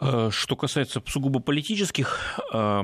Э, 0.00 0.30
что 0.32 0.56
касается 0.56 1.02
сугубо 1.06 1.40
политических 1.40 2.40
э, 2.52 2.82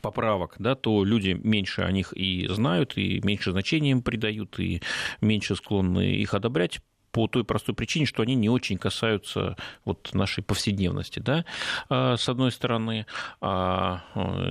поправок, 0.00 0.56
да, 0.58 0.74
то 0.74 1.04
люди 1.04 1.38
меньше 1.42 1.82
о 1.82 1.92
них 1.92 2.12
и 2.12 2.46
знают, 2.48 2.96
и 2.96 3.20
меньше 3.22 3.52
значения 3.52 3.92
им 3.92 4.02
придают, 4.02 4.58
и 4.58 4.82
меньше 5.20 5.56
склонны 5.56 6.16
их 6.16 6.34
одобрять 6.34 6.80
по 7.12 7.28
той 7.28 7.44
простой 7.44 7.74
причине, 7.74 8.06
что 8.06 8.22
они 8.22 8.34
не 8.34 8.48
очень 8.48 8.78
касаются 8.78 9.56
вот 9.84 10.10
нашей 10.12 10.42
повседневности, 10.42 11.18
да, 11.18 11.44
а, 11.88 12.16
с 12.16 12.28
одной 12.28 12.52
стороны, 12.52 13.06
а, 13.40 14.02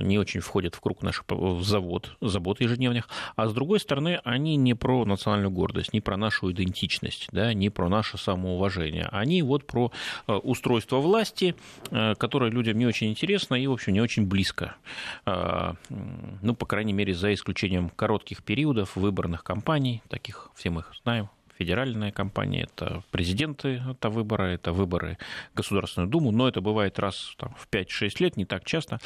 не 0.02 0.18
очень 0.18 0.40
входят 0.40 0.74
в 0.74 0.80
круг 0.80 1.02
наших 1.02 1.24
завод, 1.60 2.16
забот 2.20 2.60
ежедневных, 2.60 3.08
а 3.36 3.48
с 3.48 3.54
другой 3.54 3.80
стороны, 3.80 4.20
они 4.24 4.56
не 4.56 4.74
про 4.74 5.04
национальную 5.04 5.50
гордость, 5.50 5.92
не 5.92 6.00
про 6.00 6.16
нашу 6.16 6.50
идентичность, 6.50 7.28
да, 7.32 7.54
не 7.54 7.70
про 7.70 7.88
наше 7.88 8.18
самоуважение, 8.18 9.08
они 9.12 9.42
вот 9.42 9.66
про 9.66 9.92
устройство 10.26 10.98
власти, 10.98 11.54
которое 11.90 12.50
людям 12.50 12.78
не 12.78 12.86
очень 12.86 13.10
интересно 13.10 13.54
и, 13.54 13.66
в 13.66 13.72
общем, 13.72 13.92
не 13.92 14.00
очень 14.00 14.26
близко, 14.26 14.76
ну, 15.24 16.54
по 16.54 16.66
крайней 16.66 16.92
мере, 16.92 17.14
за 17.14 17.32
исключением 17.32 17.90
коротких 17.90 18.42
периодов 18.42 18.96
выборных 18.96 19.44
кампаний, 19.44 20.02
таких 20.08 20.50
все 20.54 20.70
мы 20.70 20.80
их 20.80 20.92
знаем, 21.02 21.28
федеральная 21.58 22.12
кампания, 22.12 22.62
это 22.64 23.02
президенты, 23.10 23.82
это 23.90 24.10
выборы, 24.10 24.54
это 24.54 24.72
выборы 24.72 25.18
Государственную 25.54 26.10
Думу, 26.10 26.30
но 26.30 26.48
это 26.48 26.60
бывает 26.60 26.98
раз 26.98 27.34
там, 27.36 27.54
в 27.58 27.68
5-6 27.70 28.16
лет, 28.20 28.36
не 28.36 28.44
так 28.44 28.64
часто, 28.64 28.98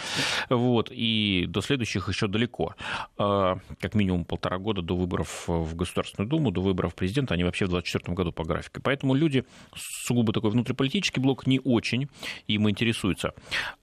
вот, 0.49 0.91
и 0.91 1.47
до 1.49 1.61
следующих 1.61 2.09
еще 2.09 2.27
далеко, 2.27 2.75
а, 3.19 3.59
как 3.81 3.95
минимум 3.95 4.25
полтора 4.25 4.59
года 4.59 4.83
до 4.83 4.97
выборов 4.97 5.45
в 5.47 5.75
Государственную 5.77 6.29
Думу, 6.29 6.51
до 6.51 6.61
выборов 6.61 6.95
президента, 6.95 7.35
они 7.35 7.45
вообще 7.45 7.67
в 7.67 7.71
2024 7.71 8.15
году 8.15 8.33
по 8.33 8.45
графике. 8.45 8.81
Поэтому 8.83 9.15
люди, 9.15 9.45
сугубо 9.75 10.33
такой 10.33 10.51
внутриполитический 10.51 11.23
блок, 11.23 11.47
не 11.47 11.61
очень 11.65 12.09
им 12.47 12.69
интересуются. 12.69 13.35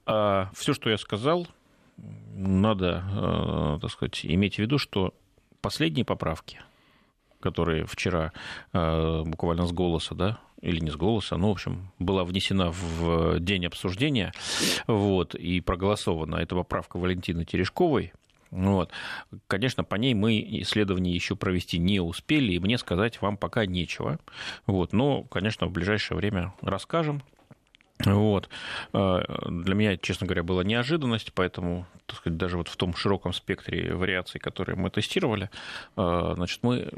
А 0.06 0.50
Все, 0.54 0.74
что 0.74 0.90
я 0.90 0.98
сказал, 0.98 1.46
надо, 2.34 3.02
э, 3.12 3.78
так 3.80 3.90
сказать, 3.90 4.20
иметь 4.24 4.56
в 4.56 4.58
виду, 4.58 4.78
что 4.78 5.14
последние 5.60 6.04
поправки– 6.04 6.60
которая 7.40 7.86
вчера 7.86 8.32
э, 8.72 9.22
буквально 9.24 9.66
с 9.66 9.72
голоса, 9.72 10.14
да, 10.14 10.38
или 10.60 10.80
не 10.80 10.90
с 10.90 10.96
голоса, 10.96 11.36
ну, 11.36 11.48
в 11.48 11.52
общем, 11.52 11.92
была 11.98 12.24
внесена 12.24 12.70
в 12.70 13.38
день 13.40 13.66
обсуждения, 13.66 14.32
вот, 14.86 15.34
и 15.34 15.60
проголосована 15.60 16.36
эта 16.36 16.54
поправка 16.54 16.98
Валентины 16.98 17.44
Терешковой, 17.44 18.12
вот. 18.50 18.90
Конечно, 19.46 19.84
по 19.84 19.96
ней 19.96 20.14
мы 20.14 20.40
исследования 20.62 21.12
еще 21.12 21.36
провести 21.36 21.78
не 21.78 22.00
успели, 22.00 22.52
и 22.52 22.58
мне 22.58 22.78
сказать 22.78 23.20
вам 23.20 23.36
пока 23.36 23.66
нечего. 23.66 24.18
Вот. 24.66 24.92
Но, 24.92 25.24
конечно, 25.24 25.66
в 25.66 25.70
ближайшее 25.70 26.16
время 26.16 26.54
расскажем. 26.62 27.22
Вот. 28.04 28.48
Э, 28.92 29.20
для 29.48 29.74
меня, 29.74 29.96
честно 29.96 30.26
говоря, 30.26 30.44
была 30.44 30.64
неожиданность, 30.64 31.32
поэтому, 31.34 31.86
так 32.06 32.18
сказать, 32.18 32.38
даже 32.38 32.56
вот 32.56 32.68
в 32.68 32.76
том 32.76 32.94
широком 32.94 33.32
спектре 33.32 33.94
вариаций, 33.94 34.40
которые 34.40 34.76
мы 34.76 34.90
тестировали, 34.90 35.50
э, 35.96 36.32
значит, 36.36 36.60
мы 36.62 36.90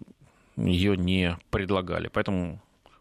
ее 0.66 0.96
не 0.96 1.38
предлагали. 1.50 2.08
Поэтому 2.08 2.60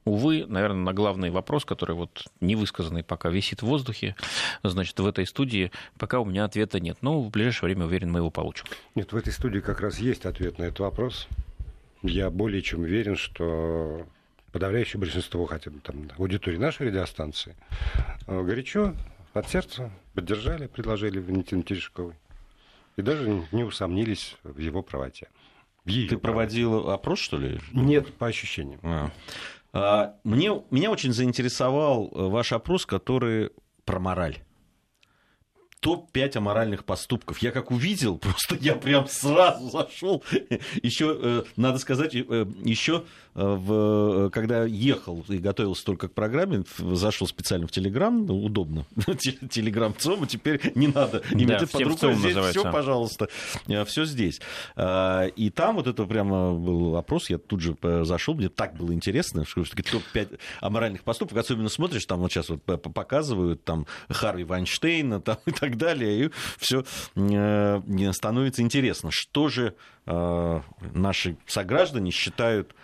Увы, 0.09 0.45
наверное, 0.47 0.81
на 0.81 0.93
главный 0.93 1.29
вопрос, 1.29 1.65
который 1.65 1.95
вот 1.95 2.25
не 2.41 2.55
высказанный 2.55 3.03
пока 3.03 3.29
висит 3.29 3.61
в 3.61 3.67
воздухе, 3.67 4.15
значит, 4.63 4.99
в 4.99 5.05
этой 5.05 5.27
студии 5.27 5.71
пока 5.99 6.19
у 6.19 6.25
меня 6.25 6.45
ответа 6.45 6.79
нет. 6.79 6.97
Но 7.01 7.21
в 7.21 7.29
ближайшее 7.29 7.67
время, 7.67 7.85
уверен, 7.85 8.11
мы 8.11 8.19
его 8.19 8.31
получим. 8.31 8.65
Нет, 8.95 9.11
в 9.11 9.15
этой 9.15 9.31
студии 9.31 9.59
как 9.59 9.81
раз 9.81 9.99
есть 9.99 10.25
ответ 10.25 10.57
на 10.57 10.63
этот 10.63 10.79
вопрос. 10.79 11.27
Я 12.01 12.31
более 12.31 12.63
чем 12.63 12.81
уверен, 12.81 13.17
что 13.17 14.07
подавляющее 14.51 14.99
большинство, 14.99 15.45
хотя 15.45 15.69
бы 15.69 15.79
там 15.79 16.09
аудитории 16.17 16.57
нашей 16.57 16.87
радиостанции, 16.87 17.55
э, 18.25 18.41
горячо, 18.41 18.95
от 19.33 19.47
сердца 19.47 19.91
поддержали 20.15 20.65
предложили 20.65 21.19
Валентины 21.19 21.61
Терешковой. 21.61 22.15
И 22.95 23.01
даже 23.01 23.43
не 23.51 23.63
усомнились 23.63 24.37
в 24.43 24.57
его 24.57 24.81
правоте 24.81 25.27
ее 25.85 26.09
Ты 26.09 26.17
проводил 26.17 26.89
опрос, 26.89 27.19
что 27.19 27.37
ли? 27.37 27.59
Нет, 27.71 28.13
по 28.15 28.27
ощущениям. 28.27 28.79
А. 28.83 29.11
А, 29.71 30.15
мне, 30.23 30.51
меня 30.71 30.91
очень 30.91 31.13
заинтересовал 31.13 32.11
э, 32.13 32.27
ваш 32.27 32.51
опрос, 32.53 32.85
который 32.85 33.51
про 33.85 33.99
мораль 33.99 34.39
топ-5 35.79 36.37
аморальных 36.37 36.85
поступков. 36.85 37.39
Я 37.39 37.51
как 37.51 37.71
увидел, 37.71 38.17
просто 38.19 38.55
я 38.59 38.75
прям 38.75 39.07
сразу 39.07 39.69
зашел. 39.69 40.23
Еще, 40.81 41.17
э, 41.21 41.43
надо 41.55 41.79
сказать, 41.79 42.15
э, 42.15 42.21
еще 42.63 43.05
в, 43.33 44.29
когда 44.31 44.63
ехал 44.65 45.25
и 45.27 45.37
готовился 45.37 45.85
только 45.85 46.07
к 46.07 46.13
программе, 46.13 46.63
зашел 46.77 47.27
специально 47.27 47.67
в 47.67 47.71
Телеграм, 47.71 48.25
ну, 48.25 48.43
удобно, 48.43 48.85
Телеграм 49.49 49.93
ЦОМа, 49.97 50.27
теперь 50.27 50.71
не 50.75 50.87
надо 50.87 51.21
иметь 51.31 51.59
да, 51.59 51.67
под 51.67 51.81
рукой 51.81 52.15
здесь 52.15 52.37
все, 52.37 52.71
пожалуйста, 52.71 53.29
все 53.85 54.05
здесь. 54.05 54.41
И 54.77 55.51
там 55.55 55.75
вот 55.75 55.87
это 55.87 56.05
прямо 56.05 56.53
был 56.53 56.95
опрос, 56.95 57.29
я 57.29 57.37
тут 57.37 57.61
же 57.61 57.75
зашел, 58.03 58.35
мне 58.35 58.49
так 58.49 58.75
было 58.75 58.93
интересно, 58.93 59.45
что 59.45 59.63
топ-5 59.63 60.39
аморальных 60.61 61.03
поступков, 61.03 61.37
особенно 61.37 61.69
смотришь, 61.69 62.05
там 62.05 62.19
вот 62.19 62.31
сейчас 62.31 62.49
вот 62.49 62.63
показывают 62.63 63.63
там 63.63 63.85
Харви 64.09 64.43
Вайнштейна 64.43 65.21
там, 65.21 65.37
и 65.45 65.51
так 65.51 65.77
далее. 65.77 66.25
И 66.25 66.31
все 66.57 66.83
э, 67.15 68.11
становится 68.13 68.61
интересно, 68.61 69.09
что 69.11 69.49
же 69.49 69.75
э, 70.05 70.61
наши 70.93 71.37
сограждане 71.45 72.11
считают 72.11 72.75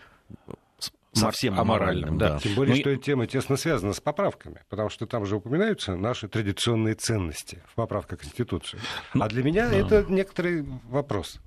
совсем 1.15 1.59
аморальным. 1.59 2.17
Да. 2.17 2.33
Да. 2.33 2.39
Тем 2.39 2.55
более, 2.55 2.75
Мы... 2.75 2.81
что 2.81 2.89
эта 2.89 3.01
тема 3.01 3.27
тесно 3.27 3.55
связана 3.57 3.93
с 3.93 4.01
поправками, 4.01 4.63
потому 4.69 4.89
что 4.89 5.05
там 5.05 5.25
же 5.25 5.37
упоминаются 5.37 5.95
наши 5.95 6.27
традиционные 6.27 6.95
ценности 6.95 7.63
в 7.67 7.75
поправках 7.75 8.19
Конституции. 8.19 8.79
Ну, 9.13 9.23
а 9.23 9.27
для 9.29 9.43
меня 9.43 9.69
да. 9.69 9.75
это 9.75 10.05
некоторый 10.09 10.65
вопрос. 10.89 11.39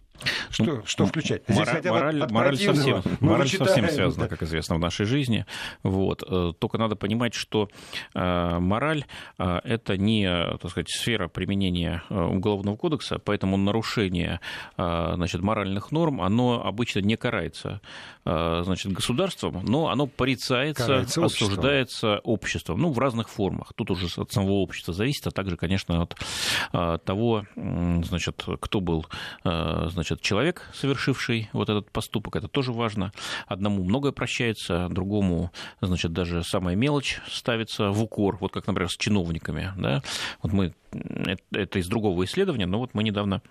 Что, 0.50 0.64
ну, 0.64 0.83
что 0.85 1.07
включать? 1.07 1.48
Мора, 1.48 1.66
хотя 1.66 1.90
мораль, 1.90 2.22
от 2.22 2.31
мораль, 2.31 2.57
совсем, 2.57 3.02
мораль 3.20 3.48
совсем 3.48 3.88
связана, 3.88 4.24
да. 4.24 4.28
как 4.28 4.42
известно, 4.42 4.76
в 4.76 4.78
нашей 4.78 5.07
жизни. 5.07 5.46
Вот. 5.83 6.22
Э, 6.26 6.52
только 6.59 6.78
надо 6.78 6.96
понимать, 6.96 7.35
что 7.35 7.68
э, 8.14 8.59
мораль 8.59 9.04
э,– 9.38 9.61
это 9.64 9.96
не 9.96 10.28
так 10.59 10.70
сказать, 10.70 10.88
сфера 10.88 11.28
применения 11.28 12.02
Уголовного 12.09 12.76
кодекса, 12.76 13.18
поэтому 13.18 13.57
нарушение 13.57 14.40
значит, 14.76 15.40
моральных 15.40 15.92
норм, 15.92 16.20
оно 16.20 16.64
обычно 16.64 17.00
не 17.00 17.16
карается 17.16 17.81
значит, 18.24 18.92
государством, 18.92 19.64
но 19.64 19.88
оно 19.88 20.07
порицается, 20.07 20.87
карается 20.87 21.24
осуждается 21.24 22.18
обществом. 22.20 22.81
Ну, 22.81 22.90
в 22.90 22.98
разных 22.98 23.28
формах. 23.28 23.72
Тут 23.74 23.90
уже 23.90 24.07
от 24.20 24.33
самого 24.33 24.54
общества 24.54 24.94
зависит, 24.94 25.26
а 25.26 25.31
также, 25.31 25.57
конечно, 25.57 26.02
от 26.72 27.04
того, 27.04 27.44
значит, 27.54 28.44
кто 28.61 28.81
был 28.81 29.07
значит, 29.42 30.08
значит, 30.09 30.25
человек, 30.25 30.68
совершивший 30.73 31.51
вот 31.53 31.68
этот 31.68 31.90
поступок, 31.90 32.37
это 32.37 32.49
тоже 32.49 32.73
важно. 32.73 33.12
Одному 33.47 33.85
многое 33.85 34.12
прощается, 34.12 34.88
другому, 34.88 35.51
значит, 35.81 36.12
даже 36.12 36.42
самая 36.42 36.77
мелочь 36.77 37.21
ставится 37.29 37.90
в 37.90 38.03
укор, 38.03 38.38
вот 38.40 38.53
как, 38.53 38.66
например, 38.66 38.88
с 38.90 38.97
чиновниками. 38.97 39.73
Да? 39.77 40.03
Вот 40.42 40.53
мы, 40.53 40.75
это 41.53 41.79
из 41.79 41.88
другого 41.88 42.25
исследования, 42.25 42.66
но 42.66 42.79
вот 42.79 42.94
мы 42.94 43.03
недавно 43.03 43.42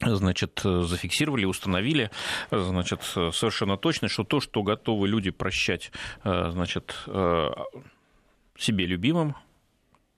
значит, 0.00 0.60
зафиксировали, 0.62 1.44
установили, 1.44 2.10
значит, 2.50 3.02
совершенно 3.02 3.76
точно, 3.76 4.08
что 4.08 4.24
то, 4.24 4.40
что 4.40 4.62
готовы 4.62 5.08
люди 5.08 5.30
прощать, 5.30 5.90
значит, 6.22 6.94
себе 8.56 8.86
любимым, 8.86 9.34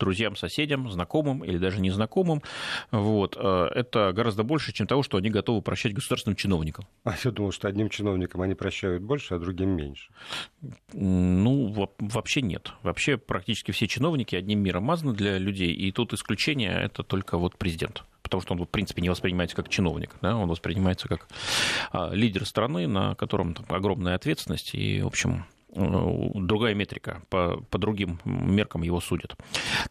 друзьям, 0.00 0.34
соседям, 0.34 0.90
знакомым 0.90 1.44
или 1.44 1.58
даже 1.58 1.80
незнакомым. 1.80 2.42
Вот. 2.90 3.36
Э, 3.38 3.68
это 3.74 4.12
гораздо 4.12 4.42
больше, 4.42 4.72
чем 4.72 4.86
того, 4.86 5.02
что 5.02 5.18
они 5.18 5.30
готовы 5.30 5.62
прощать 5.62 5.94
государственным 5.94 6.36
чиновникам. 6.36 6.86
А 7.04 7.14
я 7.22 7.30
думал, 7.30 7.52
что 7.52 7.68
одним 7.68 7.88
чиновникам 7.88 8.42
они 8.42 8.54
прощают 8.54 9.02
больше, 9.02 9.34
а 9.34 9.38
другим 9.38 9.70
меньше. 9.70 10.10
Ну, 10.92 11.88
вообще 11.98 12.42
нет. 12.42 12.72
Вообще 12.82 13.16
практически 13.16 13.70
все 13.70 13.86
чиновники 13.86 14.34
одним 14.34 14.60
миром 14.60 14.84
мазаны 14.84 15.14
для 15.14 15.38
людей, 15.38 15.72
и 15.72 15.92
тут 15.92 16.12
исключение– 16.12 16.72
это 16.82 17.02
только 17.02 17.38
вот 17.38 17.56
президент 17.56 18.02
потому 18.22 18.42
что 18.42 18.54
он, 18.54 18.60
в 18.62 18.66
принципе, 18.66 19.02
не 19.02 19.08
воспринимается 19.08 19.56
как 19.56 19.68
чиновник, 19.68 20.14
да, 20.22 20.36
он 20.36 20.48
воспринимается 20.48 21.08
как 21.08 21.26
а, 21.90 22.12
лидер 22.12 22.46
страны, 22.46 22.86
на 22.86 23.16
котором 23.16 23.54
там, 23.54 23.66
огромная 23.68 24.14
ответственность, 24.14 24.72
и, 24.72 25.02
в 25.02 25.08
общем, 25.08 25.46
другая 25.72 26.74
метрика, 26.74 27.22
по, 27.28 27.62
по 27.70 27.78
другим 27.78 28.20
меркам 28.24 28.82
его 28.82 29.00
судят. 29.00 29.36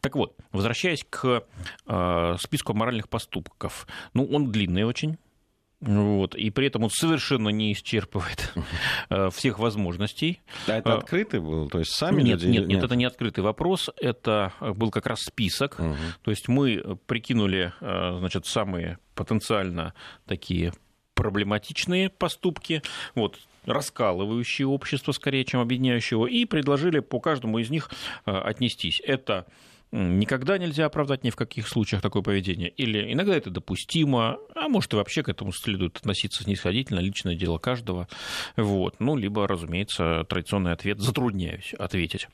Так 0.02 0.16
вот, 0.16 0.36
возвращаясь 0.52 1.06
к 1.10 1.44
э, 1.88 2.36
списку 2.40 2.74
моральных 2.74 3.10
поступков, 3.10 3.88
ну, 4.14 4.26
он 4.26 4.52
длинный 4.52 4.84
очень, 4.84 5.18
вот, 5.80 6.36
и 6.36 6.50
при 6.50 6.68
этом 6.68 6.84
он 6.84 6.90
совершенно 6.90 7.50
не 7.50 7.72
исчерпывает 7.72 8.54
э, 9.10 9.30
всех 9.30 9.60
возможностей. 9.60 10.42
А 10.68 10.74
это 10.74 10.96
открытый 10.96 11.40
был? 11.40 11.70
То 11.70 11.80
есть 11.80 11.94
сами 11.94 12.22
нет, 12.22 12.42
люди? 12.42 12.58
Нет, 12.58 12.68
нет, 12.68 12.84
это 12.84 12.96
не 12.96 13.06
открытый 13.06 13.44
вопрос, 13.44 13.90
это 14.02 14.52
был 14.60 14.92
как 14.92 15.08
раз 15.08 15.20
список. 15.22 15.80
Угу. 15.80 15.96
То 16.24 16.32
есть 16.32 16.50
мы 16.50 16.98
прикинули, 17.06 17.74
значит, 17.80 18.46
самые 18.46 18.98
потенциально 19.16 19.94
такие 20.26 20.74
проблематичные 21.14 22.10
поступки, 22.10 22.82
вот, 23.16 23.40
раскалывающие 23.66 24.68
общество 24.68 25.12
скорее, 25.12 25.46
чем 25.46 25.60
объединяющие 25.60 26.16
его, 26.16 26.28
и 26.28 26.46
предложили 26.46 27.00
по 27.00 27.20
каждому 27.20 27.60
из 27.60 27.70
них 27.70 27.90
э, 28.26 28.32
отнестись. 28.32 29.02
Это 29.06 29.46
никогда 29.92 30.58
нельзя 30.58 30.86
оправдать 30.86 31.24
ни 31.24 31.30
в 31.30 31.36
каких 31.36 31.68
случаях 31.68 32.02
такое 32.02 32.22
поведение, 32.22 32.70
или 32.70 33.12
иногда 33.12 33.36
это 33.36 33.50
допустимо, 33.50 34.38
а 34.56 34.68
может 34.68 34.94
и 34.94 34.96
вообще 34.96 35.24
к 35.24 35.30
этому 35.30 35.52
следует 35.52 35.98
относиться 35.98 36.44
снисходительно, 36.44 37.00
личное 37.00 37.36
дело 37.36 37.58
каждого. 37.58 38.08
Вот. 38.56 38.96
Ну, 39.00 39.16
либо, 39.16 39.48
разумеется, 39.48 40.26
традиционный 40.30 40.74
ответ 40.74 41.00
затрудняюсь 41.00 41.74
ответить. 41.74 42.28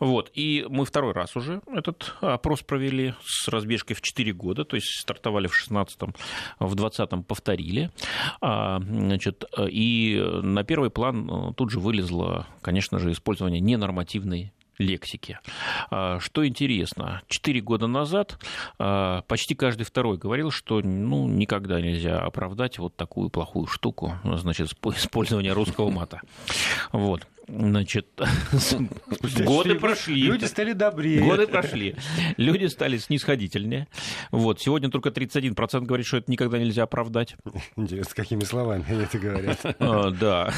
Вот. 0.00 0.30
И 0.34 0.66
мы 0.68 0.84
второй 0.84 1.12
раз 1.12 1.36
уже 1.36 1.60
этот 1.72 2.14
опрос 2.20 2.62
провели 2.62 3.14
с 3.24 3.48
разбежкой 3.48 3.96
в 3.96 4.02
4 4.02 4.32
года, 4.32 4.64
то 4.64 4.76
есть 4.76 5.00
стартовали 5.00 5.46
в 5.46 5.52
16-м, 5.52 6.14
в 6.58 6.74
20-м 6.74 7.24
повторили. 7.24 7.90
А, 8.40 8.80
значит, 8.80 9.44
и 9.68 10.22
на 10.42 10.64
первый 10.64 10.90
план 10.90 11.54
тут 11.54 11.70
же 11.70 11.80
вылезло, 11.80 12.46
конечно 12.62 12.98
же, 12.98 13.12
использование 13.12 13.60
ненормативной 13.60 14.52
лексики. 14.78 15.38
А, 15.90 16.20
что 16.20 16.46
интересно, 16.46 17.22
четыре 17.28 17.60
года 17.60 17.86
назад 17.86 18.38
а, 18.78 19.22
почти 19.22 19.54
каждый 19.54 19.84
второй 19.84 20.18
говорил, 20.18 20.50
что 20.50 20.80
ну, 20.80 21.28
никогда 21.28 21.80
нельзя 21.80 22.20
оправдать 22.20 22.78
вот 22.78 22.96
такую 22.96 23.30
плохую 23.30 23.66
штуку, 23.66 24.14
значит, 24.24 24.72
использование 24.96 25.52
русского 25.52 25.90
мата. 25.90 26.20
Вот. 26.92 27.26
Значит, 27.46 28.06
годы 29.44 29.74
прошли. 29.74 30.22
Люди 30.22 30.44
стали 30.46 30.72
добрее. 30.72 31.20
Годы 31.22 31.46
прошли. 31.46 31.94
Люди 32.36 32.66
стали 32.66 32.96
снисходительнее. 32.96 33.86
Вот. 34.30 34.60
Сегодня 34.60 34.90
только 34.90 35.10
31% 35.10 35.82
говорит, 35.82 36.06
что 36.06 36.16
это 36.16 36.30
никогда 36.30 36.58
нельзя 36.58 36.84
оправдать. 36.84 37.36
Интересно, 37.76 38.10
с 38.10 38.14
какими 38.14 38.44
словами 38.44 38.84
они 38.88 39.02
это 39.02 39.18
говорят. 39.18 39.60
А, 39.78 40.10
да. 40.10 40.52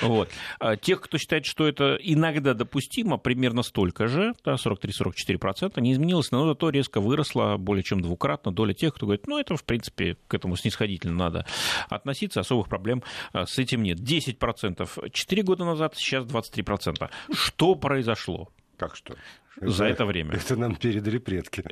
Вот. 0.00 0.30
А 0.60 0.76
тех, 0.76 1.00
кто 1.00 1.18
считает, 1.18 1.44
что 1.44 1.68
это 1.68 1.98
иногда 2.00 2.54
допустимо, 2.54 3.18
примерно 3.18 3.62
столько 3.62 4.06
же, 4.06 4.32
да, 4.44 4.54
43-44%, 4.54 5.80
не 5.80 5.92
изменилось, 5.92 6.30
но 6.30 6.46
зато 6.46 6.70
резко 6.70 7.00
выросла 7.00 7.56
более 7.58 7.82
чем 7.82 8.00
двукратно 8.00 8.52
доля 8.52 8.72
тех, 8.72 8.94
кто 8.94 9.06
говорит, 9.06 9.26
ну, 9.26 9.38
это, 9.38 9.56
в 9.56 9.64
принципе, 9.64 10.16
к 10.26 10.34
этому 10.34 10.56
снисходительно 10.56 11.14
надо 11.14 11.46
относиться, 11.88 12.40
особых 12.40 12.68
проблем 12.68 13.02
а, 13.32 13.46
с 13.46 13.58
этим 13.58 13.82
нет. 13.82 13.98
10% 14.00 15.10
4 15.12 15.42
года 15.42 15.64
назад, 15.64 15.97
сейчас 15.98 16.24
23%. 16.24 17.10
Что 17.32 17.74
произошло? 17.74 18.48
Как 18.76 18.96
что? 18.96 19.16
За 19.60 19.84
это, 19.84 19.94
это 19.94 20.06
время. 20.06 20.34
Это 20.34 20.56
нам 20.56 20.76
передали 20.76 21.18
предки. 21.18 21.64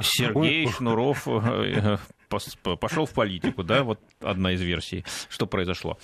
Сергей 0.00 0.68
Шнуров 0.68 1.26
э, 1.26 1.96
пошел 2.28 3.06
в 3.06 3.12
политику, 3.12 3.62
да, 3.62 3.82
вот 3.82 4.00
одна 4.20 4.52
из 4.52 4.60
версий, 4.60 5.04
что 5.28 5.46
произошло. 5.46 5.98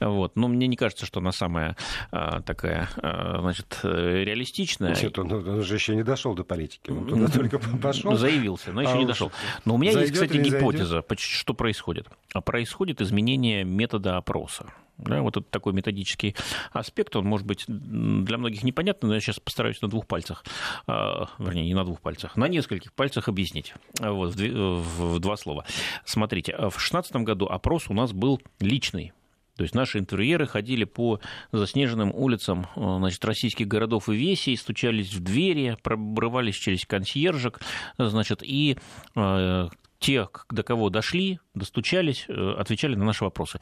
Вот. 0.00 0.36
Но 0.36 0.48
мне 0.48 0.66
не 0.66 0.76
кажется, 0.76 1.06
что 1.06 1.20
она 1.20 1.32
самая 1.32 1.76
а, 2.10 2.40
такая, 2.40 2.88
а, 2.96 3.40
значит, 3.40 3.80
реалистичная. 3.82 4.94
Нет, 5.00 5.18
он, 5.18 5.32
он 5.32 5.62
же 5.62 5.74
еще 5.74 5.94
не 5.94 6.02
дошел 6.02 6.34
до 6.34 6.44
политики, 6.44 6.90
он 6.90 7.06
туда 7.06 7.28
только 7.28 7.58
пошел. 7.58 8.16
Заявился, 8.16 8.72
но 8.72 8.82
еще 8.82 8.94
а 8.94 8.98
не 8.98 9.06
дошел. 9.06 9.30
Но 9.64 9.74
у 9.74 9.78
меня 9.78 9.92
есть, 9.92 10.12
кстати, 10.12 10.36
гипотеза, 10.36 11.04
что 11.16 11.54
происходит. 11.54 12.08
А 12.32 12.40
происходит 12.40 13.00
изменение 13.00 13.64
метода 13.64 14.16
опроса. 14.16 14.72
Да, 14.98 15.22
вот 15.22 15.36
этот 15.36 15.50
такой 15.50 15.72
методический 15.72 16.36
аспект, 16.72 17.16
он 17.16 17.26
может 17.26 17.46
быть 17.46 17.64
для 17.66 18.38
многих 18.38 18.62
непонятный, 18.62 19.08
но 19.08 19.14
я 19.14 19.20
сейчас 19.20 19.40
постараюсь 19.40 19.82
на 19.82 19.88
двух 19.88 20.06
пальцах, 20.06 20.44
э, 20.86 20.92
вернее, 21.38 21.66
не 21.66 21.74
на 21.74 21.84
двух 21.84 22.00
пальцах, 22.00 22.36
на 22.36 22.46
нескольких 22.46 22.92
пальцах 22.92 23.28
объяснить 23.28 23.74
вот, 23.98 24.34
в, 24.36 25.18
два 25.18 25.36
слова. 25.36 25.64
Смотрите, 26.04 26.52
в 26.52 26.70
2016 26.70 27.16
году 27.16 27.46
опрос 27.46 27.86
у 27.88 27.94
нас 27.94 28.12
был 28.12 28.40
личный. 28.60 29.12
То 29.56 29.62
есть 29.62 29.74
наши 29.74 29.98
интервьюеры 29.98 30.46
ходили 30.46 30.84
по 30.84 31.20
заснеженным 31.52 32.12
улицам 32.12 32.66
значит, 32.74 33.24
российских 33.24 33.68
городов 33.68 34.08
и 34.08 34.14
весей, 34.14 34.56
стучались 34.56 35.12
в 35.14 35.22
двери, 35.22 35.76
пробрывались 35.82 36.56
через 36.56 36.84
консьержек, 36.84 37.60
значит, 37.96 38.42
и 38.42 38.76
э, 39.14 39.68
те, 40.04 40.28
до 40.50 40.62
кого 40.62 40.90
дошли, 40.90 41.40
достучались, 41.54 42.26
э, 42.28 42.54
отвечали 42.58 42.94
на 42.94 43.06
наши 43.06 43.24
вопросы. 43.24 43.58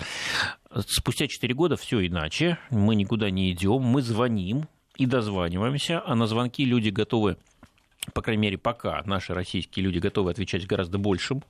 Спустя 0.88 1.28
4 1.28 1.54
года 1.54 1.76
все 1.76 2.04
иначе. 2.04 2.58
Мы 2.70 2.96
никуда 2.96 3.30
не 3.30 3.52
идем, 3.52 3.82
мы 3.82 4.02
звоним 4.02 4.66
и 4.96 5.06
дозваниваемся, 5.06 6.02
а 6.04 6.16
на 6.16 6.26
звонки 6.26 6.64
люди 6.64 6.88
готовы 6.88 7.36
по 8.14 8.20
крайней 8.20 8.42
мере, 8.42 8.58
пока 8.58 9.00
наши 9.06 9.32
российские 9.32 9.84
люди 9.84 10.00
готовы 10.00 10.32
отвечать 10.32 10.66
гораздо 10.66 10.98
большим, 10.98 11.44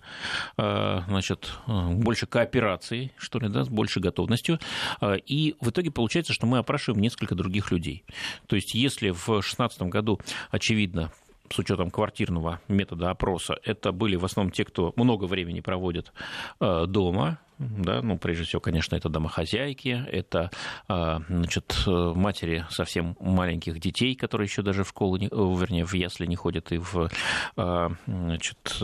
э, 0.58 1.00
значит, 1.08 1.50
э, 1.66 1.88
больше 1.94 2.26
кооперации, 2.26 3.10
что 3.16 3.38
ли, 3.38 3.48
да, 3.48 3.64
с 3.64 3.70
большей 3.70 4.02
готовностью. 4.02 4.58
И 5.00 5.56
в 5.62 5.70
итоге 5.70 5.90
получается, 5.90 6.34
что 6.34 6.44
мы 6.46 6.58
опрашиваем 6.58 7.00
несколько 7.00 7.34
других 7.34 7.70
людей. 7.70 8.04
То 8.46 8.56
есть, 8.56 8.74
если 8.74 9.08
в 9.12 9.24
2016 9.24 9.88
году, 9.88 10.20
очевидно, 10.50 11.10
с 11.50 11.58
учетом 11.58 11.90
квартирного 11.90 12.60
метода 12.68 13.10
опроса, 13.10 13.56
это 13.64 13.92
были 13.92 14.16
в 14.16 14.24
основном 14.24 14.52
те, 14.52 14.64
кто 14.64 14.92
много 14.96 15.24
времени 15.26 15.60
проводит 15.60 16.12
э, 16.60 16.86
дома, 16.86 17.38
да, 17.58 18.02
ну, 18.02 18.18
прежде 18.18 18.44
всего, 18.44 18.60
конечно, 18.60 18.96
это 18.96 19.08
домохозяйки, 19.08 20.04
это, 20.10 20.50
э, 20.88 21.18
значит, 21.28 21.84
матери 21.86 22.64
совсем 22.70 23.16
маленьких 23.20 23.78
детей, 23.78 24.14
которые 24.14 24.46
еще 24.46 24.62
даже 24.62 24.84
в 24.84 24.88
школу, 24.88 25.16
не, 25.16 25.26
вернее, 25.26 25.84
в 25.84 25.92
ясли 25.92 26.26
не 26.26 26.36
ходят 26.36 26.72
и 26.72 26.78
в, 26.78 27.10
э, 27.56 27.88
значит, 28.06 28.82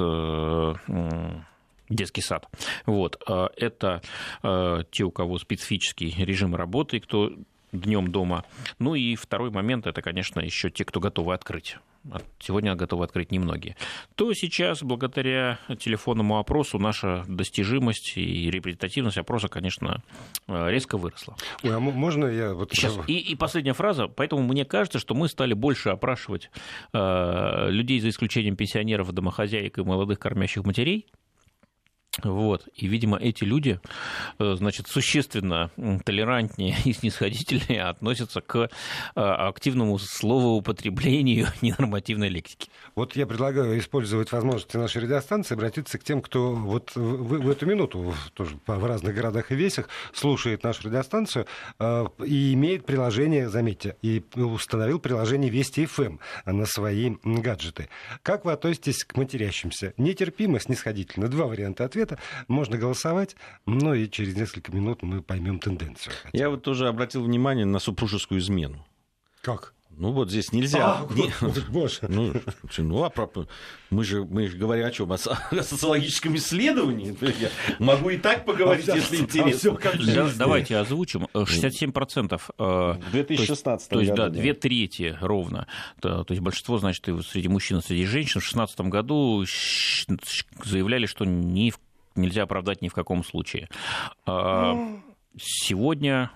детский 1.89 2.21
сад. 2.21 2.47
Вот. 2.85 3.19
Это 3.57 4.03
те, 4.43 5.05
у 5.05 5.11
кого 5.11 5.39
специфический 5.39 6.15
режим 6.23 6.55
работы, 6.55 7.01
кто 7.01 7.33
днем 7.73 8.11
дома. 8.11 8.45
Ну 8.79 8.95
и 8.95 9.17
второй 9.17 9.51
момент, 9.51 9.87
это, 9.87 10.03
конечно, 10.03 10.41
еще 10.41 10.71
те, 10.71 10.85
кто 10.85 11.01
готовы 11.01 11.35
открыть. 11.35 11.79
Сегодня 12.39 12.75
готовы 12.75 13.05
открыть 13.05 13.33
немногие. 13.33 13.77
То 14.15 14.33
сейчас, 14.35 14.83
благодаря 14.83 15.59
телефонному 15.79 16.39
опросу, 16.39 16.79
наша 16.79 17.25
достижимость 17.29 18.17
и 18.17 18.51
репрезентативность 18.51 19.19
опроса, 19.19 19.49
конечно, 19.49 20.03
э, 20.47 20.71
резко 20.71 20.97
выросла. 20.97 21.37
Ой, 21.63 21.77
а 21.77 21.81
можно 21.81 22.27
я... 22.27 22.55
Вот... 22.55 22.73
Сейчас. 22.73 22.99
И, 23.07 23.19
и 23.19 23.35
последняя 23.35 23.75
фраза. 23.75 24.09
Поэтому 24.09 24.43
мне 24.43 24.65
кажется, 24.65 24.99
что 24.99 25.15
мы 25.15 25.29
стали 25.29 25.55
больше 25.55 25.91
опрашивать 25.91 26.51
э, 26.93 27.71
людей, 27.71 28.01
за 28.01 28.09
исключением 28.09 28.57
пенсионеров, 28.57 29.13
домохозяек 29.13 29.79
и 29.79 29.83
молодых 29.83 30.19
кормящих 30.19 30.65
матерей, 30.65 31.07
вот. 32.25 32.69
И, 32.75 32.87
видимо, 32.87 33.17
эти 33.19 33.45
люди, 33.45 33.81
э, 34.39 34.55
значит, 34.55 34.89
существенно 34.89 35.71
толерантнее 36.05 36.77
и 36.85 36.93
снисходительнее 36.93 37.85
относятся 37.85 38.41
к 38.41 38.57
э, 38.57 38.69
активному 39.15 39.99
словоупотреблению 39.99 41.49
ненормативной 41.63 42.29
лексики. 42.29 42.71
Вот 42.95 43.15
я 43.17 43.27
предлагаю 43.27 43.79
использовать 43.79 44.33
возможности 44.33 44.77
нашей 44.77 45.03
радиостанции, 45.03 45.55
обратиться 45.55 45.99
к 45.99 46.05
тем, 46.05 46.21
кто 46.21 46.55
вот 46.55 46.93
в, 46.95 47.01
в 47.01 47.51
эту 47.51 47.67
минуту 47.67 48.15
тоже 48.35 48.59
в 48.67 48.85
разных 48.85 49.15
городах 49.15 49.53
и 49.53 49.55
весях 49.55 49.89
слушает 50.13 50.65
нашу 50.65 50.89
радиостанцию 50.89 51.47
э, 51.79 52.07
и 52.25 52.55
имеет 52.55 52.85
приложение, 52.85 53.49
заметьте, 53.49 53.97
и 54.03 54.23
установил 54.35 54.99
приложение 54.99 55.51
Вести 55.51 55.87
ФМ 55.87 56.19
на 56.45 56.67
свои 56.67 57.17
гаджеты. 57.23 57.89
Как 58.23 58.45
вы 58.45 58.53
относитесь 58.53 59.05
к 59.05 59.17
матерящимся? 59.17 59.95
Нетерпимо, 59.97 60.61
снисходительно? 60.61 61.29
Два 61.29 61.47
варианта 61.47 61.85
ответа 61.85 62.08
ответа. 62.09 62.23
Можно 62.49 62.79
голосовать, 62.79 63.37
но 63.67 63.95
и 63.95 64.09
через 64.09 64.37
несколько 64.37 64.73
минут 64.73 65.03
мы 65.03 65.23
поймем 65.23 65.59
тенденцию. 65.59 66.15
Я 66.33 66.51
вот 66.51 66.63
тоже 66.63 66.89
обратил 66.89 67.23
внимание 67.23 67.67
на 67.67 67.79
супружескую 67.79 68.41
измену. 68.41 68.85
Как? 69.43 69.75
Ну 69.99 70.13
вот 70.13 70.31
здесь 70.31 70.53
нельзя. 70.53 71.01
А, 71.01 71.09
не, 71.13 71.33
боже. 71.71 71.99
Ну, 72.09 72.33
ну 72.79 73.03
а 73.03 73.11
про, 73.11 73.29
мы 73.91 74.05
же 74.05 74.25
мы 74.25 74.47
же 74.47 74.57
говорим 74.57 74.87
о 74.87 74.91
чем? 74.93 75.11
О, 75.11 75.17
о 75.17 75.63
социологическом 75.63 76.37
исследовании. 76.37 77.17
Я 77.41 77.51
могу 77.81 78.11
и 78.11 78.17
так 78.17 78.45
поговорить, 78.45 78.89
а 78.89 78.95
если 78.95 79.17
а 79.17 79.21
интересно. 79.21 79.77
Да, 80.15 80.31
давайте 80.37 80.77
озвучим. 80.77 81.27
67% 81.35 82.41
в 82.59 83.11
2016 83.11 83.89
То 83.89 83.99
есть, 83.99 84.11
году, 84.13 84.23
да, 84.23 84.29
две 84.29 84.55
трети 84.55 85.19
ровно. 85.21 85.67
То, 86.01 86.23
то 86.23 86.33
есть 86.33 86.43
большинство, 86.43 86.79
значит, 86.79 87.09
и 87.09 87.23
среди 87.23 87.49
мужчин 87.49 87.79
и 87.79 87.83
среди 87.83 88.05
женщин 88.05 88.41
в 88.41 88.45
2016 88.45 88.81
году 88.83 89.45
заявляли, 90.65 91.07
что 91.07 91.25
ни 91.25 91.71
в 91.71 91.81
нельзя 92.15 92.43
оправдать 92.43 92.83
ни 92.83 92.89
в 92.89 92.95
каком 92.95 93.25
случае. 93.25 93.69
А. 94.27 94.77
Сегодня 95.41 96.31